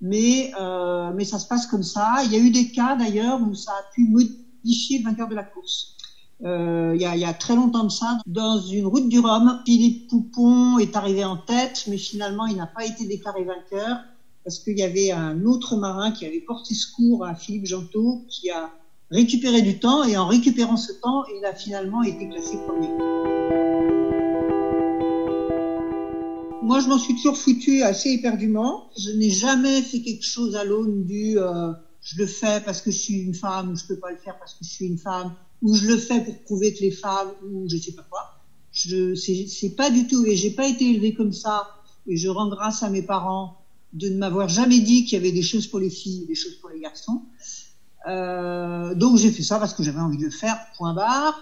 mais, 0.01 0.51
euh, 0.59 1.11
mais 1.15 1.25
ça 1.25 1.39
se 1.39 1.47
passe 1.47 1.67
comme 1.67 1.83
ça. 1.83 2.23
Il 2.25 2.31
y 2.31 2.35
a 2.35 2.39
eu 2.39 2.49
des 2.49 2.71
cas 2.71 2.95
d'ailleurs 2.95 3.39
où 3.41 3.53
ça 3.53 3.71
a 3.71 3.93
pu 3.93 4.05
modifier 4.05 4.99
le 4.99 5.05
vainqueur 5.05 5.27
de 5.27 5.35
la 5.35 5.43
course. 5.43 5.95
Euh, 6.43 6.93
il, 6.95 7.01
y 7.01 7.05
a, 7.05 7.15
il 7.15 7.21
y 7.21 7.25
a 7.25 7.33
très 7.33 7.55
longtemps 7.55 7.83
de 7.83 7.91
ça, 7.91 8.17
dans 8.25 8.59
une 8.59 8.87
route 8.87 9.07
du 9.07 9.19
Rhum, 9.19 9.61
Philippe 9.63 10.09
Poupon 10.09 10.79
est 10.79 10.95
arrivé 10.95 11.23
en 11.23 11.37
tête, 11.37 11.83
mais 11.87 11.99
finalement 11.99 12.47
il 12.47 12.57
n'a 12.57 12.65
pas 12.65 12.83
été 12.83 13.05
déclaré 13.05 13.43
vainqueur 13.43 13.99
parce 14.43 14.59
qu'il 14.59 14.77
y 14.77 14.83
avait 14.83 15.11
un 15.11 15.45
autre 15.45 15.75
marin 15.75 16.11
qui 16.11 16.25
avait 16.25 16.41
porté 16.41 16.73
secours 16.73 17.25
à 17.25 17.35
Philippe 17.35 17.65
Gentot 17.65 18.25
qui 18.27 18.49
a 18.49 18.71
récupéré 19.11 19.61
du 19.61 19.79
temps 19.79 20.03
et 20.03 20.17
en 20.17 20.27
récupérant 20.27 20.77
ce 20.77 20.93
temps, 20.93 21.23
il 21.37 21.45
a 21.45 21.53
finalement 21.53 22.01
été 22.03 22.27
classé 22.27 22.57
premier. 22.65 22.87
Moi, 26.63 26.79
je 26.79 26.87
m'en 26.87 26.97
suis 26.97 27.15
toujours 27.15 27.37
foutu 27.37 27.81
assez 27.83 28.09
éperdument. 28.09 28.89
Je 28.97 29.11
n'ai 29.11 29.29
jamais 29.29 29.81
fait 29.81 30.01
quelque 30.01 30.25
chose 30.25 30.55
à 30.55 30.63
l'aune 30.63 31.03
du 31.05 31.37
euh, 31.37 31.73
je 32.01 32.17
le 32.17 32.25
fais 32.25 32.61
parce 32.63 32.81
que 32.81 32.91
je 32.91 32.97
suis 32.97 33.15
une 33.15 33.33
femme 33.33 33.71
ou 33.71 33.75
je 33.75 33.85
peux 33.85 33.97
pas 33.97 34.11
le 34.11 34.17
faire 34.17 34.37
parce 34.39 34.53
que 34.53 34.63
je 34.63 34.69
suis 34.69 34.85
une 34.85 34.97
femme 34.97 35.35
ou 35.61 35.75
je 35.75 35.87
le 35.87 35.97
fais 35.97 36.23
pour 36.23 36.39
prouver 36.43 36.73
que 36.73 36.79
les 36.79 36.91
femmes 36.91 37.31
ou 37.51 37.67
je 37.69 37.77
sais 37.77 37.91
pas 37.91 38.05
quoi. 38.09 38.41
Je 38.71 39.15
c'est 39.15 39.75
pas 39.75 39.89
du 39.89 40.07
tout 40.07 40.25
et 40.25 40.35
j'ai 40.35 40.51
pas 40.51 40.67
été 40.67 40.89
élevée 40.89 41.13
comme 41.13 41.33
ça 41.33 41.67
et 42.07 42.15
je 42.15 42.29
rends 42.29 42.47
grâce 42.47 42.83
à 42.83 42.89
mes 42.89 43.01
parents 43.01 43.60
de 43.93 44.09
ne 44.09 44.17
m'avoir 44.17 44.47
jamais 44.49 44.79
dit 44.79 45.05
qu'il 45.05 45.17
y 45.17 45.21
avait 45.21 45.31
des 45.31 45.41
choses 45.41 45.67
pour 45.67 45.79
les 45.79 45.89
filles, 45.89 46.25
des 46.27 46.35
choses 46.35 46.55
pour 46.55 46.69
les 46.69 46.79
garçons. 46.79 47.23
Euh, 48.07 48.95
donc 48.95 49.17
j'ai 49.17 49.31
fait 49.31 49.43
ça 49.43 49.59
parce 49.59 49.73
que 49.73 49.83
j'avais 49.83 49.99
envie 49.99 50.17
de 50.17 50.25
le 50.25 50.31
faire. 50.31 50.57
Point 50.77 50.93
barre. 50.93 51.37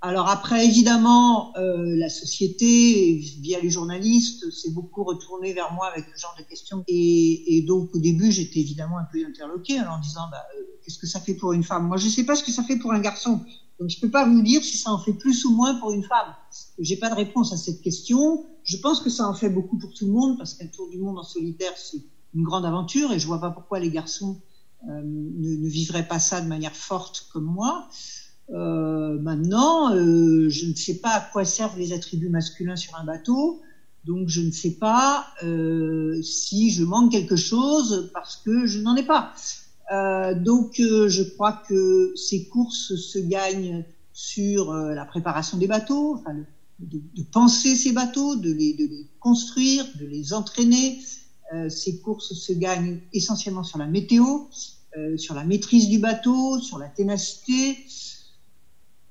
Alors 0.00 0.28
après, 0.28 0.64
évidemment, 0.64 1.56
euh, 1.56 1.96
la 1.96 2.08
société, 2.08 3.14
via 3.40 3.60
les 3.60 3.68
journalistes, 3.68 4.48
s'est 4.52 4.70
beaucoup 4.70 5.02
retournée 5.02 5.52
vers 5.52 5.72
moi 5.72 5.88
avec 5.88 6.04
ce 6.14 6.20
genre 6.20 6.36
de 6.38 6.44
questions. 6.44 6.84
Et, 6.86 7.56
et 7.56 7.62
donc 7.62 7.92
au 7.94 7.98
début, 7.98 8.30
j'étais 8.30 8.60
évidemment 8.60 8.98
un 8.98 9.06
peu 9.12 9.18
interloquée 9.26 9.80
en 9.80 9.98
disant, 9.98 10.22
bah, 10.30 10.44
euh, 10.56 10.62
qu'est-ce 10.84 10.98
que 10.98 11.08
ça 11.08 11.18
fait 11.18 11.34
pour 11.34 11.52
une 11.52 11.64
femme? 11.64 11.88
Moi, 11.88 11.96
je 11.96 12.06
ne 12.06 12.10
sais 12.10 12.24
pas 12.24 12.36
ce 12.36 12.44
que 12.44 12.52
ça 12.52 12.62
fait 12.62 12.76
pour 12.76 12.92
un 12.92 13.00
garçon. 13.00 13.40
Donc 13.78 13.90
je 13.90 14.00
peux 14.00 14.10
pas 14.10 14.26
vous 14.26 14.42
dire 14.42 14.62
si 14.62 14.76
ça 14.76 14.92
en 14.92 14.98
fait 14.98 15.12
plus 15.12 15.44
ou 15.44 15.54
moins 15.54 15.74
pour 15.76 15.92
une 15.92 16.02
femme. 16.02 16.34
J'ai 16.78 16.96
pas 16.96 17.10
de 17.10 17.14
réponse 17.14 17.52
à 17.52 17.56
cette 17.56 17.80
question. 17.80 18.44
Je 18.64 18.76
pense 18.76 19.00
que 19.00 19.10
ça 19.10 19.28
en 19.28 19.34
fait 19.34 19.50
beaucoup 19.50 19.78
pour 19.78 19.94
tout 19.94 20.06
le 20.06 20.12
monde 20.12 20.36
parce 20.36 20.54
qu'un 20.54 20.66
tour 20.66 20.88
du 20.90 20.98
monde 20.98 21.18
en 21.18 21.22
solitaire, 21.22 21.72
c'est 21.76 22.02
une 22.34 22.42
grande 22.42 22.64
aventure 22.64 23.12
et 23.12 23.18
je 23.18 23.26
vois 23.26 23.40
pas 23.40 23.50
pourquoi 23.50 23.78
les 23.78 23.90
garçons 23.90 24.40
euh, 24.88 25.02
ne, 25.04 25.56
ne, 25.56 25.68
vivraient 25.68 26.06
pas 26.06 26.18
ça 26.18 26.40
de 26.40 26.46
manière 26.46 26.74
forte 26.74 27.28
comme 27.32 27.44
moi. 27.44 27.88
Euh, 28.50 29.18
maintenant, 29.20 29.94
euh, 29.94 30.48
je 30.48 30.66
ne 30.66 30.74
sais 30.74 30.98
pas 30.98 31.10
à 31.10 31.20
quoi 31.20 31.44
servent 31.44 31.78
les 31.78 31.92
attributs 31.92 32.30
masculins 32.30 32.76
sur 32.76 32.94
un 32.96 33.04
bateau, 33.04 33.60
donc 34.04 34.28
je 34.28 34.40
ne 34.40 34.50
sais 34.50 34.74
pas 34.74 35.26
euh, 35.42 36.20
si 36.22 36.70
je 36.70 36.82
manque 36.84 37.12
quelque 37.12 37.36
chose 37.36 38.10
parce 38.14 38.36
que 38.36 38.66
je 38.66 38.80
n'en 38.80 38.96
ai 38.96 39.02
pas. 39.02 39.34
Euh, 39.92 40.34
donc 40.34 40.80
euh, 40.80 41.08
je 41.08 41.22
crois 41.22 41.62
que 41.68 42.12
ces 42.16 42.46
courses 42.48 42.94
se 42.94 43.18
gagnent 43.18 43.84
sur 44.12 44.72
la 44.72 45.04
préparation 45.04 45.58
des 45.58 45.68
bateaux, 45.68 46.20
de, 46.80 47.00
penser 47.32 47.76
ces 47.76 47.92
bateaux, 47.92 48.34
de 48.34 48.52
les, 48.52 48.74
de 48.74 48.88
construire, 49.20 49.86
de 50.00 50.06
les 50.06 50.32
entraîner. 50.32 51.00
ces 51.68 52.00
courses 52.00 52.34
se 52.34 52.52
gagnent 52.52 52.98
essentiellement 53.12 53.62
sur 53.62 53.78
la 53.78 53.86
météo, 53.86 54.48
sur 55.16 55.36
la 55.36 55.44
maîtrise 55.44 55.88
du 55.88 56.00
bateau, 56.00 56.58
sur 56.58 56.78
la 56.78 56.88
ténacité 56.88 57.78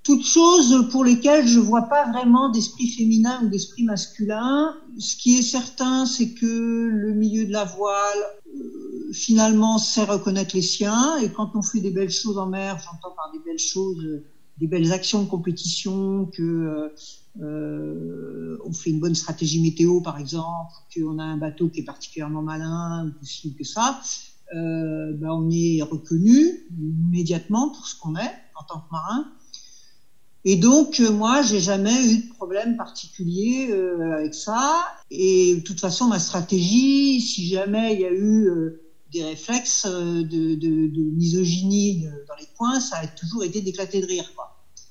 toutes 0.07 0.25
choses 0.25 0.87
pour 0.89 1.03
lesquelles 1.03 1.45
je 1.45 1.59
vois 1.59 1.81
pas 1.81 2.09
vraiment 2.09 2.47
d'esprit 2.47 2.87
féminin 2.87 3.41
ou 3.43 3.49
d'esprit 3.49 3.83
masculin. 3.83 4.73
Ce 4.97 5.17
qui 5.17 5.37
est 5.37 5.41
certain, 5.41 6.05
c'est 6.05 6.29
que 6.29 6.45
le 6.45 7.13
milieu 7.13 7.45
de 7.45 7.51
la 7.51 7.65
voile, 7.65 8.23
euh, 8.55 8.96
finalement, 9.13 9.77
sait 9.77 10.03
reconnaître 10.03 10.55
les 10.55 10.61
siens. 10.61 11.17
Et 11.17 11.31
quand 11.31 11.51
on 11.55 11.61
fait 11.61 11.79
des 11.79 11.91
belles 11.91 12.09
choses 12.09 12.37
en 12.37 12.47
mer, 12.47 12.77
j'entends 12.79 13.15
par 13.15 13.31
des 13.31 13.39
belles 13.39 13.59
choses, 13.59 14.03
euh, 14.03 14.25
des 14.59 14.67
belles 14.67 14.91
actions 14.91 15.23
de 15.23 15.29
compétition, 15.29 16.25
que 16.25 16.41
euh, 16.41 16.89
euh, 17.41 18.57
on 18.65 18.73
fait 18.73 18.89
une 18.89 18.99
bonne 18.99 19.15
stratégie 19.15 19.61
météo, 19.61 20.01
par 20.01 20.17
exemple, 20.17 20.71
qu'on 20.93 21.19
a 21.19 21.23
un 21.23 21.37
bateau 21.37 21.69
qui 21.69 21.81
est 21.81 21.85
particulièrement 21.85 22.41
malin, 22.41 23.13
ou 23.45 23.49
que 23.57 23.63
ça, 23.63 24.01
euh, 24.55 25.13
ben 25.13 25.29
on 25.29 25.49
est 25.51 25.81
reconnu 25.81 26.65
immédiatement 26.79 27.69
pour 27.69 27.85
ce 27.87 27.99
qu'on 27.99 28.15
est 28.15 28.33
en 28.59 28.63
tant 28.63 28.79
que 28.79 28.91
marin. 28.91 29.27
Et 30.45 30.55
donc, 30.55 30.99
moi, 30.99 31.41
j'ai 31.41 31.59
jamais 31.59 32.13
eu 32.13 32.17
de 32.23 32.33
problème 32.33 32.77
particulier 32.77 33.69
avec 34.13 34.33
ça. 34.33 34.81
Et 35.11 35.55
de 35.55 35.59
toute 35.59 35.81
façon, 35.81 36.07
ma 36.07 36.19
stratégie, 36.19 37.19
si 37.19 37.47
jamais 37.47 37.95
il 37.95 37.99
y 37.99 38.05
a 38.05 38.13
eu 38.13 38.49
des 39.11 39.23
réflexes 39.23 39.85
euh, 39.85 40.23
de, 40.23 41.11
misogynie 41.11 42.05
dans 42.27 42.35
les 42.35 42.47
coins, 42.57 42.79
ça 42.79 42.97
a 42.97 43.07
toujours 43.07 43.43
été 43.43 43.61
d'éclater 43.61 44.01
de 44.01 44.07
rire. 44.07 44.31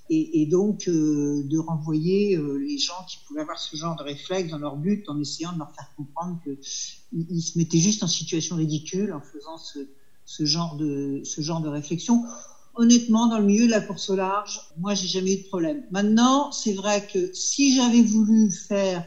Et, 0.09 0.47
donc, 0.47 0.87
euh, 0.87 1.43
de 1.47 1.59
renvoyer 1.59 2.39
les 2.61 2.79
gens 2.79 3.05
qui 3.09 3.19
pouvaient 3.27 3.41
avoir 3.41 3.59
ce 3.59 3.75
genre 3.75 3.97
de 3.97 4.05
réflexe 4.05 4.51
dans 4.51 4.59
leur 4.59 4.77
but 4.77 5.09
en 5.09 5.21
essayant 5.21 5.53
de 5.53 5.59
leur 5.59 5.73
faire 5.75 5.91
comprendre 5.97 6.41
qu'ils 6.45 7.27
ils 7.29 7.43
se 7.43 7.59
mettaient 7.59 7.79
juste 7.79 8.05
en 8.05 8.07
situation 8.07 8.55
ridicule 8.55 9.13
en 9.13 9.21
faisant 9.21 9.59
ce, 9.59 9.81
ce, 10.25 10.45
genre, 10.45 10.77
de, 10.77 11.23
ce 11.25 11.41
genre 11.41 11.61
de 11.61 11.69
réflexion 11.69 12.23
honnêtement, 12.77 13.27
dans 13.27 13.39
le 13.39 13.45
milieu 13.45 13.67
de 13.67 13.71
la 13.71 13.81
course 13.81 14.11
au 14.11 14.17
large, 14.17 14.61
moi, 14.79 14.95
j'ai 14.95 15.09
jamais 15.09 15.35
eu 15.35 15.43
de 15.43 15.49
problème. 15.49 15.83
Maintenant, 15.91 16.53
c'est 16.53 16.75
vrai 16.75 17.07
que 17.13 17.33
si 17.33 17.75
j'avais 17.75 18.03
voulu 18.03 18.51
faire 18.51 19.05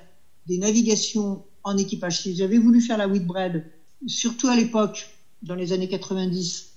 des 0.48 0.58
navigations 0.58 1.46
en 1.64 1.78
équipage, 1.78 2.22
si 2.22 2.36
j'avais 2.36 2.58
voulu 2.58 2.82
faire 2.82 2.98
la 2.98 3.08
Whitbread, 3.08 3.66
surtout 4.08 4.48
à 4.48 4.56
l'époque, 4.56 5.10
dans 5.42 5.56
les 5.56 5.74
années 5.74 5.88
90, 5.88 6.70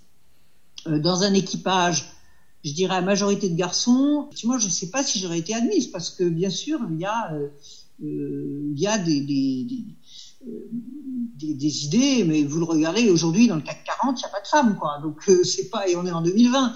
euh, 0.87 0.99
dans 0.99 1.23
un 1.23 1.35
équipage, 1.35 2.07
je 2.65 2.73
dirais 2.73 2.97
à 2.97 3.03
majorité 3.03 3.49
de 3.49 3.57
garçons, 3.57 4.29
moi, 4.45 4.59
je 4.59 4.67
ne 4.67 4.71
sais 4.71 4.91
pas 4.91 5.03
si 5.03 5.19
j'aurais 5.19 5.39
été 5.39 5.55
admise, 5.55 5.89
parce 5.89 6.11
que 6.11 6.25
bien 6.25 6.51
sûr, 6.51 6.81
il 6.91 6.99
y 6.99 7.05
a, 7.05 7.33
des, 8.99 9.25
idées, 11.85 12.25
mais 12.25 12.45
vous 12.45 12.59
le 12.59 12.65
regardez 12.65 13.11
aujourd'hui 13.11 13.49
dans 13.49 13.57
le 13.57 13.63
CAC 13.63 13.85
40, 13.85 14.19
il 14.19 14.21
n'y 14.21 14.25
a 14.25 14.29
pas 14.29 14.41
de 14.41 14.47
femmes, 14.47 14.77
quoi. 14.77 14.99
Donc 15.03 15.29
euh, 15.29 15.43
c'est 15.43 15.71
pas, 15.71 15.89
et 15.89 15.97
on 15.97 16.07
est 16.07 16.13
en 16.13 16.23
2020, 16.23 16.75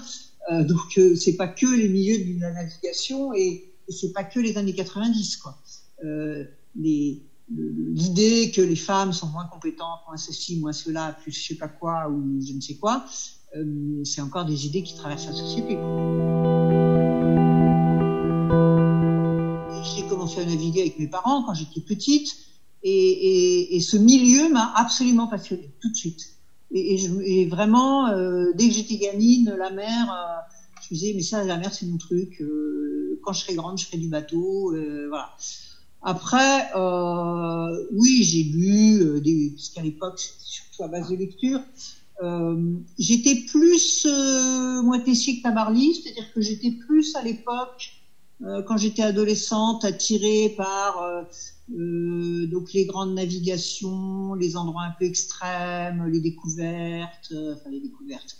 euh, 0.51 0.63
donc 0.63 0.97
euh, 0.97 1.15
c'est 1.15 1.35
pas 1.35 1.47
que 1.47 1.65
les 1.65 1.87
milieux 1.87 2.17
de 2.17 2.41
la 2.41 2.51
navigation 2.51 3.33
et, 3.33 3.73
et 3.87 3.91
c'est 3.91 4.11
pas 4.11 4.23
que 4.23 4.39
les 4.39 4.57
années 4.57 4.75
90, 4.75 5.37
quoi. 5.37 5.57
Les, 6.75 7.23
l'idée 7.49 8.51
que 8.51 8.61
les 8.61 8.75
femmes 8.75 9.13
sont 9.13 9.27
moins 9.27 9.45
compétentes, 9.45 9.99
moins 10.07 10.17
ceci, 10.17 10.59
moins 10.59 10.73
cela, 10.73 11.13
plus 11.21 11.31
je 11.31 11.47
sais 11.47 11.55
pas 11.55 11.67
quoi 11.67 12.09
ou 12.09 12.39
je 12.41 12.53
ne 12.53 12.61
sais 12.61 12.75
quoi, 12.75 13.05
euh, 13.55 14.03
c'est 14.03 14.21
encore 14.21 14.45
des 14.45 14.65
idées 14.65 14.83
qui 14.83 14.95
traversent 14.95 15.27
la 15.27 15.33
société. 15.33 15.77
J'ai 19.83 20.07
commencé 20.07 20.41
à 20.41 20.45
naviguer 20.45 20.81
avec 20.81 20.99
mes 20.99 21.07
parents 21.07 21.43
quand 21.43 21.53
j'étais 21.53 21.81
petite. 21.81 22.35
Et, 22.83 23.79
ce 23.81 23.97
milieu 23.97 24.49
m'a 24.51 24.71
absolument 24.75 25.27
passionné 25.27 25.73
tout 25.81 25.89
de 25.89 25.95
suite. 25.95 26.35
Et, 26.71 27.45
vraiment, 27.47 28.07
euh, 28.07 28.51
dès 28.55 28.67
que 28.67 28.73
j'étais 28.73 28.97
gamine, 28.97 29.53
la 29.57 29.71
mer, 29.71 30.11
euh, 30.11 30.41
je 30.81 30.93
me 30.93 30.99
disais, 30.99 31.13
mais 31.15 31.21
ça, 31.21 31.43
la 31.43 31.57
mer, 31.57 31.73
c'est 31.73 31.85
mon 31.85 31.97
truc. 31.97 32.41
Quand 33.23 33.33
je 33.33 33.41
serai 33.41 33.55
grande, 33.55 33.77
je 33.77 33.85
ferai 33.85 33.97
du 33.97 34.09
bateau. 34.09 34.73
voilà. 35.09 35.33
Après, 36.07 36.69
euh, 36.73 37.85
oui, 37.91 38.23
j'ai 38.23 38.43
lu, 38.43 39.01
euh, 39.01 39.51
parce 39.53 39.67
qu'à 39.71 39.81
l'époque, 39.81 40.17
c'était 40.17 40.39
surtout 40.41 40.83
à 40.83 40.87
base 40.87 41.09
de 41.09 41.17
lecture. 41.17 41.59
Euh, 42.23 42.75
j'étais 42.97 43.35
plus 43.51 44.05
euh, 44.05 44.81
moi 44.83 44.99
Tessier 44.99 45.41
que 45.41 45.49
c'est-à-dire 45.49 46.33
que 46.33 46.39
j'étais 46.39 46.71
plus 46.71 47.13
à 47.17 47.23
l'époque, 47.23 47.91
quand 48.67 48.77
j'étais 48.77 49.01
adolescente, 49.01 49.83
attirée 49.83 50.53
par 50.55 51.25
donc 51.67 52.71
les 52.71 52.85
grandes 52.85 53.15
navigations, 53.15 54.33
les 54.35 54.55
endroits 54.55 54.83
un 54.83 54.95
peu 54.97 55.05
extrêmes, 55.05 56.05
les 56.07 56.21
découvertes, 56.21 57.33
enfin 57.33 57.69
les 57.69 57.81
découvertes, 57.81 58.37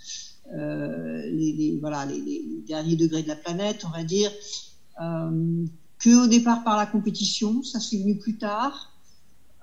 les, 0.53 1.77
voilà 1.82 2.06
les, 2.06 2.62
derniers 2.65 2.95
degrés 2.95 3.23
de 3.23 3.27
la 3.27 3.36
planète, 3.36 3.86
on 3.86 3.89
va 3.89 4.03
dire, 4.03 4.32
que 5.99 6.25
au 6.25 6.27
départ 6.27 6.63
par 6.63 6.77
la 6.77 6.86
compétition, 6.86 7.63
ça 7.63 7.79
c'est 7.79 7.97
venu 7.97 8.17
plus 8.17 8.38
tard. 8.38 8.93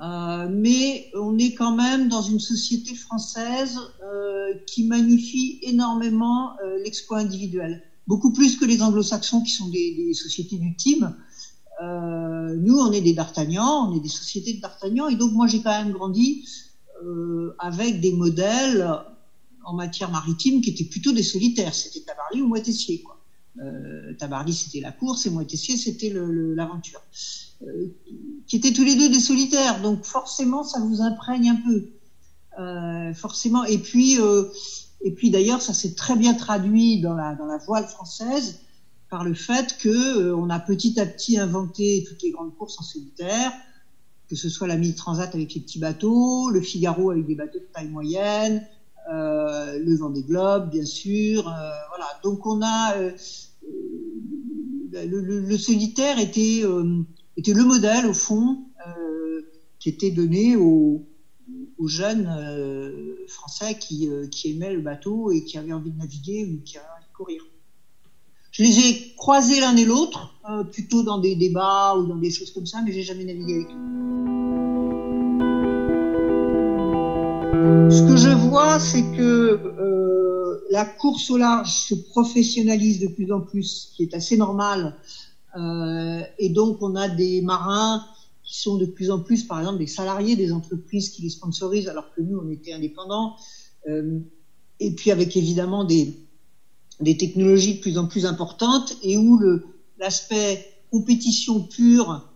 Euh, 0.01 0.49
mais 0.51 1.11
on 1.15 1.39
est 1.39 1.55
quand 1.55 1.75
même 1.75 2.09
dans 2.09 2.23
une 2.23 2.41
société 2.41 2.95
française 2.95 3.79
euh, 4.03 4.53
qui 4.67 4.85
magnifie 4.85 5.61
énormément 5.63 6.57
euh, 6.61 6.79
l'exploit 6.83 7.19
individuel, 7.19 7.83
beaucoup 8.09 8.33
plus 8.33 8.57
que 8.57 8.65
les 8.65 8.83
anglo-saxons 8.83 9.43
qui 9.43 9.53
sont 9.53 9.69
des, 9.69 9.95
des, 9.95 10.13
sociétés 10.15 10.57
du 10.57 10.75
team. 10.75 11.15
nous, 11.81 12.79
on 12.79 12.93
est 12.93 13.01
des 13.01 13.15
d'Artagnan, 13.15 13.89
on 13.89 13.97
est 13.97 14.01
des 14.01 14.09
sociétés 14.09 14.55
de 14.55 14.61
d'Artagnan, 14.61 15.09
et 15.09 15.17
donc 15.17 15.33
moi 15.33 15.47
j'ai 15.47 15.61
quand 15.63 15.77
même 15.83 15.93
grandi 15.93 16.47
avec 17.59 18.01
des 18.01 18.13
modèles 18.13 18.89
en 19.65 19.75
matière 19.75 20.11
maritime 20.11 20.61
qui 20.61 20.71
étaient 20.71 20.85
plutôt 20.85 21.13
des 21.13 21.23
solitaires. 21.23 21.75
C'était 21.75 22.01
Tabarly 22.01 22.43
ou 22.43 22.49
Moitessier, 22.49 23.03
quoi. 23.03 23.24
Tabarly 24.19 24.53
c'était 24.53 24.81
la 24.81 24.91
course 24.93 25.27
et 25.27 25.31
Moitessier 25.31 25.77
c'était 25.77 26.11
l'aventure. 26.11 27.01
Euh, 27.63 27.87
qui 28.47 28.57
étaient 28.57 28.73
tous 28.73 28.85
les 28.85 28.97
deux 28.97 29.09
des 29.09 29.21
solitaires, 29.21 29.81
donc 29.81 30.05
forcément 30.05 30.65
ça 30.65 30.81
vous 30.81 31.01
imprègne 31.01 31.51
un 31.51 31.57
peu, 31.57 31.89
euh, 32.59 33.15
forcément. 33.15 33.65
Et 33.65 33.79
puis, 33.79 34.21
euh, 34.21 34.45
et 35.01 35.13
puis 35.13 35.31
d'ailleurs 35.31 35.63
ça 35.63 35.73
s'est 35.73 35.95
très 35.95 36.17
bien 36.17 36.35
traduit 36.35 37.01
dans 37.01 37.15
la 37.15 37.35
dans 37.35 37.47
la 37.47 37.59
voile 37.59 37.87
française 37.87 38.61
par 39.09 39.25
le 39.25 39.35
fait 39.35 39.79
que 39.79 39.89
euh, 39.89 40.37
on 40.37 40.51
a 40.51 40.59
petit 40.59 40.99
à 41.01 41.07
petit 41.07 41.39
inventé 41.39 42.05
toutes 42.07 42.23
les 42.23 42.33
grandes 42.33 42.55
courses 42.55 42.79
en 42.81 42.83
solitaire, 42.83 43.53
que 44.29 44.37
ce 44.37 44.49
soit 44.49 44.67
la 44.67 44.77
Mille 44.77 44.95
Transat 44.95 45.35
avec 45.35 45.55
les 45.55 45.61
petits 45.61 45.79
bateaux, 45.79 46.51
le 46.51 46.61
Figaro 46.61 47.13
avec 47.13 47.27
des 47.27 47.35
bateaux 47.35 47.61
de 47.61 47.69
taille 47.73 47.89
moyenne, 47.89 48.67
euh, 49.13 49.79
le 49.79 49.97
Vendée 49.97 50.23
Globe 50.23 50.71
bien 50.71 50.85
sûr, 50.85 51.43
voilà. 51.43 52.07
Donc 52.23 52.47
on 52.47 52.63
a 52.63 52.97
le, 52.97 53.15
le, 55.07 55.41
le, 55.41 55.59
solitaire 55.59 56.19
était 56.19 56.63
était 57.37 57.53
le 57.53 57.65
modèle, 57.65 58.07
au 58.07 58.15
fond, 58.15 58.59
euh, 58.87 59.43
qui 59.79 59.89
était 59.89 60.11
donné 60.11 60.57
aux, 60.57 61.05
jeunes 61.87 62.27
euh, 62.35 63.15
Français 63.29 63.77
qui, 63.79 64.09
euh, 64.09 64.27
qui, 64.27 64.53
aimaient 64.53 64.73
le 64.73 64.81
bateau 64.81 65.31
et 65.31 65.45
qui 65.45 65.59
avaient 65.59 65.75
envie 65.75 65.91
de 65.91 65.99
naviguer 65.99 66.47
ou 66.47 66.63
qui 66.65 66.79
avaient 66.79 66.87
envie 66.97 67.07
de 67.07 67.15
courir. 67.15 67.43
Je 68.53 68.63
les 68.63 68.79
ai 68.79 69.15
croisés 69.17 69.61
l'un 69.61 69.77
et 69.77 69.85
l'autre, 69.85 70.35
euh, 70.49 70.65
plutôt 70.65 71.03
dans 71.03 71.19
des 71.19 71.37
débats 71.37 71.95
ou 71.97 72.07
dans 72.07 72.17
des 72.17 72.31
choses 72.31 72.53
comme 72.53 72.65
ça, 72.65 72.81
mais 72.83 72.93
j'ai 72.93 73.03
jamais 73.03 73.25
navigué 73.25 73.55
avec 73.57 73.67
eux. 73.67 74.44
Ce 77.65 78.07
que 78.07 78.17
je 78.17 78.29
vois, 78.29 78.79
c'est 78.79 79.03
que 79.17 79.23
euh, 79.23 80.67
la 80.71 80.85
course 80.85 81.31
au 81.31 81.39
large 81.39 81.71
se 81.71 81.95
professionnalise 81.95 83.01
de 83.01 83.07
plus 83.07 83.33
en 83.33 83.41
plus, 83.41 83.63
ce 83.63 83.97
qui 83.97 84.03
est 84.03 84.15
assez 84.15 84.37
normal 84.37 84.97
Euh, 85.57 86.23
et 86.41 86.49
donc, 86.49 86.83
on 86.83 86.97
a 86.97 87.09
des 87.09 87.41
marins 87.41 88.05
qui 88.43 88.59
sont 88.59 88.77
de 88.77 88.87
plus 88.87 89.13
en 89.13 89.21
plus, 89.21 89.45
par 89.45 89.61
exemple, 89.61 89.79
des 89.79 89.87
salariés 89.87 90.35
des 90.35 90.51
entreprises 90.53 91.11
qui 91.11 91.23
les 91.23 91.31
sponsorisent, 91.31 91.89
alors 91.89 92.13
que 92.13 92.21
nous, 92.21 92.37
on 92.45 92.51
était 92.51 92.73
indépendants. 92.73 93.37
Euh, 93.89 94.19
et 94.81 94.91
puis 94.97 95.13
avec 95.13 95.37
évidemment 95.37 95.85
des, 95.85 96.19
technologies 97.19 97.77
de 97.77 97.81
plus 97.81 97.97
en 97.97 98.09
plus 98.09 98.27
importantes 98.27 98.97
et 99.05 99.17
où 99.17 99.41
l'aspect 99.99 100.53
compétition 100.91 101.61
pure, 101.61 102.29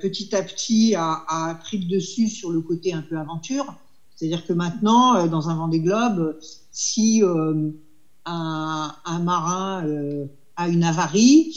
petit 0.00 0.34
à 0.34 0.42
petit, 0.42 0.96
a, 0.96 1.56
pris 1.62 1.78
le 1.78 1.88
dessus 1.88 2.28
sur 2.28 2.50
le 2.50 2.60
côté 2.60 2.92
un 2.92 3.02
peu 3.02 3.16
aventure. 3.16 3.76
C'est-à-dire 4.18 4.44
que 4.44 4.52
maintenant, 4.52 5.14
euh, 5.14 5.28
dans 5.28 5.48
un 5.48 5.54
Vendée 5.54 5.78
Globe, 5.78 6.36
si 6.72 7.22
euh, 7.22 7.70
un, 8.24 8.92
un, 9.04 9.18
marin 9.20 9.86
euh, 9.86 10.26
a 10.56 10.68
une 10.68 10.82
avarie, 10.82 11.54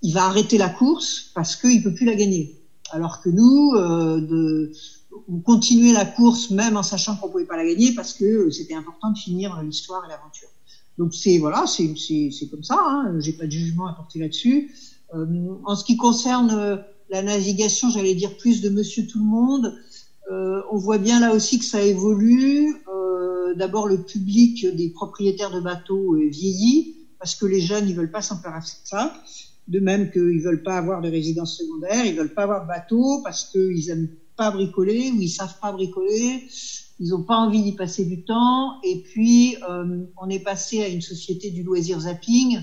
il 0.00 0.14
va 0.14 0.26
arrêter 0.26 0.56
la 0.56 0.68
course 0.68 1.32
parce 1.34 1.56
qu'il 1.56 1.82
peut 1.82 1.92
plus 1.92 2.06
la 2.06 2.14
gagner. 2.14 2.60
Alors 2.90 3.20
que 3.20 3.30
nous, 3.30 3.72
euh, 3.74 4.20
de, 4.20 4.72
on 5.28 5.40
continuait 5.40 5.92
la 5.92 6.04
course 6.04 6.50
même 6.50 6.76
en 6.76 6.84
sachant 6.84 7.16
qu'on 7.16 7.30
pouvait 7.30 7.46
pas 7.46 7.56
la 7.56 7.66
gagner 7.66 7.92
parce 7.94 8.12
que 8.12 8.48
c'était 8.50 8.74
important 8.74 9.10
de 9.10 9.18
finir 9.18 9.60
l'histoire 9.62 10.04
et 10.04 10.08
l'aventure. 10.08 10.48
Donc 10.98 11.12
c'est 11.14 11.38
voilà, 11.38 11.66
c'est 11.66 11.92
c'est 11.96 12.46
comme 12.48 12.62
ça. 12.62 12.78
Hein, 12.78 13.18
J'ai 13.18 13.32
pas 13.32 13.46
de 13.46 13.50
jugement 13.50 13.88
à 13.88 13.94
porter 13.94 14.20
là-dessus. 14.20 14.72
Euh, 15.14 15.26
en 15.64 15.74
ce 15.74 15.84
qui 15.84 15.96
concerne 15.96 16.52
euh, 16.52 16.76
la 17.10 17.22
navigation, 17.22 17.90
j'allais 17.90 18.14
dire 18.14 18.36
plus 18.36 18.60
de 18.60 18.68
Monsieur 18.68 19.04
Tout 19.06 19.18
le 19.18 19.24
Monde. 19.24 19.74
Euh, 20.30 20.62
on 20.70 20.78
voit 20.78 20.98
bien 20.98 21.20
là 21.20 21.34
aussi 21.34 21.58
que 21.58 21.64
ça 21.64 21.82
évolue. 21.82 22.76
Euh, 22.88 23.54
D'abord, 23.54 23.86
le 23.86 24.02
public 24.02 24.66
des 24.74 24.90
propriétaires 24.90 25.52
de 25.52 25.60
bateaux 25.60 26.16
vieillit 26.16 26.96
parce 27.18 27.36
que 27.36 27.46
les 27.46 27.60
jeunes 27.60 27.88
ils 27.88 27.94
veulent 27.94 28.10
pas 28.10 28.22
s'en 28.22 28.36
faire 28.36 28.60
ça. 28.84 29.14
De 29.68 29.80
même 29.80 30.10
qu'ils 30.10 30.42
veulent 30.42 30.62
pas 30.62 30.76
avoir 30.76 31.00
de 31.00 31.08
résidence 31.08 31.56
secondaire, 31.56 32.04
ils 32.04 32.16
veulent 32.16 32.34
pas 32.34 32.42
avoir 32.42 32.62
de 32.62 32.68
bateau 32.68 33.22
parce 33.22 33.44
qu'ils 33.44 33.88
aiment 33.88 34.10
pas 34.36 34.50
bricoler 34.50 35.10
ou 35.10 35.22
ils 35.22 35.28
savent 35.28 35.58
pas 35.60 35.72
bricoler, 35.72 36.48
ils 37.00 37.08
n'ont 37.08 37.22
pas 37.22 37.36
envie 37.36 37.62
d'y 37.62 37.72
passer 37.72 38.04
du 38.04 38.24
temps. 38.24 38.80
Et 38.82 39.02
puis, 39.02 39.56
euh, 39.68 40.04
on 40.20 40.28
est 40.28 40.40
passé 40.40 40.82
à 40.82 40.88
une 40.88 41.00
société 41.00 41.50
du 41.50 41.62
loisir 41.62 42.00
zapping 42.00 42.58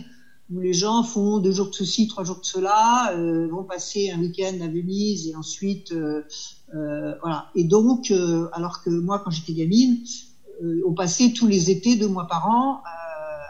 où 0.51 0.59
les 0.59 0.73
gens 0.73 1.03
font 1.03 1.39
deux 1.39 1.51
jours 1.51 1.69
de 1.69 1.73
ceci, 1.73 2.07
trois 2.07 2.23
jours 2.23 2.39
de 2.39 2.45
cela, 2.45 3.13
euh, 3.13 3.47
vont 3.47 3.63
passer 3.63 4.11
un 4.11 4.19
week-end 4.19 4.57
à 4.61 4.67
Venise 4.67 5.27
et 5.27 5.35
ensuite, 5.35 5.91
euh, 5.91 6.23
voilà. 7.21 7.49
Et 7.55 7.63
donc, 7.63 8.11
alors 8.51 8.81
que 8.83 8.89
moi, 8.89 9.19
quand 9.19 9.31
j'étais 9.31 9.53
gamine, 9.53 10.03
on 10.85 10.93
passait 10.93 11.33
tous 11.33 11.47
les 11.47 11.71
étés, 11.71 11.95
deux 11.95 12.07
mois 12.07 12.27
par 12.27 12.47
an, 12.47 12.81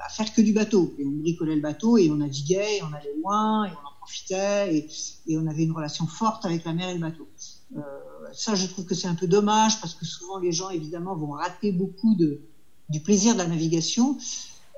à 0.05 0.09
faire 0.09 0.33
que 0.33 0.41
du 0.41 0.53
bateau. 0.53 0.93
Et 0.97 1.05
on 1.05 1.11
bricolait 1.11 1.55
le 1.55 1.61
bateau 1.61 1.97
et 1.97 2.09
on 2.09 2.15
naviguait, 2.15 2.77
et 2.77 2.83
on 2.83 2.93
allait 2.93 3.15
loin, 3.21 3.65
et 3.65 3.69
on 3.69 3.87
en 3.87 3.91
profitait, 3.99 4.75
et, 4.75 4.89
et 5.27 5.37
on 5.37 5.47
avait 5.47 5.63
une 5.63 5.71
relation 5.71 6.07
forte 6.07 6.45
avec 6.45 6.63
la 6.65 6.73
mer 6.73 6.89
et 6.89 6.93
le 6.93 6.99
bateau. 6.99 7.27
Euh, 7.75 7.81
ça, 8.33 8.55
je 8.55 8.67
trouve 8.67 8.85
que 8.85 8.95
c'est 8.95 9.07
un 9.07 9.15
peu 9.15 9.27
dommage 9.27 9.79
parce 9.79 9.93
que 9.93 10.05
souvent 10.05 10.37
les 10.39 10.51
gens, 10.51 10.69
évidemment, 10.69 11.15
vont 11.15 11.31
rater 11.31 11.71
beaucoup 11.71 12.15
de, 12.15 12.41
du 12.89 13.01
plaisir 13.01 13.33
de 13.33 13.39
la 13.39 13.47
navigation. 13.47 14.17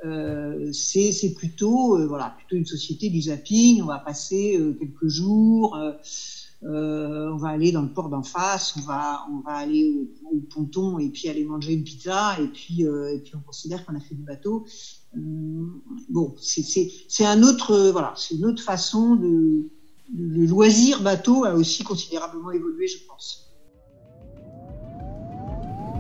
Euh, 0.06 0.72
c'est 0.74 1.34
plutôt, 1.36 1.98
euh, 1.98 2.08
voilà, 2.08 2.36
plutôt 2.38 2.56
une 2.56 2.66
société 2.66 3.10
du 3.10 3.22
zapping. 3.22 3.82
On 3.82 3.86
va 3.86 4.00
passer 4.00 4.58
euh, 4.58 4.74
quelques 4.74 5.08
jours, 5.08 5.78
on 6.62 7.38
va 7.38 7.50
aller 7.50 7.72
dans 7.72 7.82
le 7.82 7.92
port 7.92 8.10
d'en 8.10 8.24
face, 8.24 8.76
on 8.78 8.82
va, 8.82 9.26
on 9.32 9.40
va 9.42 9.56
aller 9.56 10.08
au, 10.32 10.36
au, 10.36 10.40
ponton 10.40 11.00
et 11.00 11.10
puis 11.10 11.30
aller 11.30 11.44
manger 11.44 11.74
une 11.74 11.84
pizza 11.84 12.38
et 12.40 12.48
puis, 12.48 12.84
et 12.84 13.20
puis 13.20 13.34
on 13.36 13.42
considère 13.42 13.86
qu'on 13.86 13.96
a 13.96 14.00
fait 14.00 14.16
du 14.16 14.24
bateau. 14.24 14.66
bon, 15.14 16.36
c'est 16.38 17.26
un 17.26 17.44
autre, 17.44 17.92
voilà, 17.92 18.14
c'est 18.16 18.36
une 18.36 18.46
autre 18.46 18.64
façon 18.64 19.16
de 19.16 19.70
le 20.16 20.46
loisir 20.46 21.02
bateau 21.02 21.44
a 21.44 21.54
aussi 21.54 21.84
considérablement 21.84 22.52
évolué, 22.52 22.88
je 22.88 23.06
pense. 23.08 23.54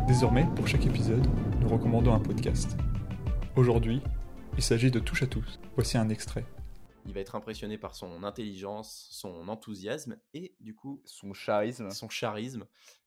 Désormais, 0.08 0.48
pour 0.56 0.68
chaque 0.68 0.86
épisode, 0.86 1.26
nous 1.62 1.70
recommandons 1.70 2.14
un 2.14 2.20
podcast. 2.20 2.78
Aujourd'hui, 3.56 4.02
il 4.58 4.64
s'agit 4.64 4.92
de 4.92 5.00
Touche 5.00 5.24
à 5.24 5.28
tous. 5.28 5.60
Voici 5.76 5.98
un 5.98 6.10
extrait. 6.10 6.46
Il 7.06 7.14
va 7.14 7.20
être 7.20 7.36
impressionné 7.36 7.78
par 7.78 7.96
son 7.96 8.24
intelligence, 8.24 9.08
son 9.12 9.48
enthousiasme 9.50 10.16
et 10.34 10.54
du 10.62 10.74
coup 10.74 11.02
son 11.06 11.32
charisme. 11.34 11.90
Son 11.92 12.08
charisme 12.08 12.66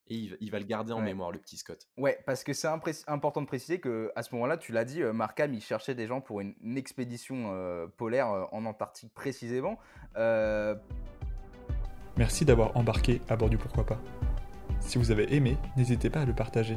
et 0.08 0.14
il, 0.14 0.36
il 0.40 0.50
va 0.52 0.60
le 0.60 0.66
garder 0.66 0.92
en 0.92 0.98
Ouais. 0.98 1.04
mémoire, 1.06 1.32
le 1.32 1.38
petit 1.40 1.56
Scott. 1.56 1.88
Ouais, 1.96 2.18
parce 2.26 2.44
que 2.44 2.52
c'est 2.52 2.68
important 3.08 3.40
de 3.42 3.46
préciser 3.46 3.80
que 3.80 4.12
à 4.14 4.22
ce 4.22 4.32
moment-là, 4.36 4.56
tu 4.56 4.70
l'as 4.70 4.84
dit, 4.84 5.02
euh, 5.02 5.12
Markham, 5.12 5.52
il 5.52 5.60
cherchait 5.62 5.96
des 5.96 6.06
gens 6.06 6.20
pour 6.20 6.40
une, 6.40 6.54
une 6.62 6.76
expédition 6.78 7.50
euh, 7.52 7.88
polaire 7.96 8.30
euh, 8.30 8.44
en 8.52 8.66
Antarctique 8.66 9.12
précisément. 9.14 9.78
Euh, 10.16 10.76
Merci 12.16 12.44
d'avoir 12.44 12.76
embarqué 12.76 13.20
à 13.28 13.34
bord 13.36 13.50
du 13.50 13.58
Pourquoi 13.58 13.84
pas. 13.84 14.00
Si 14.80 14.96
vous 14.98 15.10
avez 15.10 15.34
aimé, 15.34 15.56
n'hésitez 15.76 16.08
pas 16.08 16.20
à 16.20 16.24
le 16.24 16.34
partager. 16.34 16.76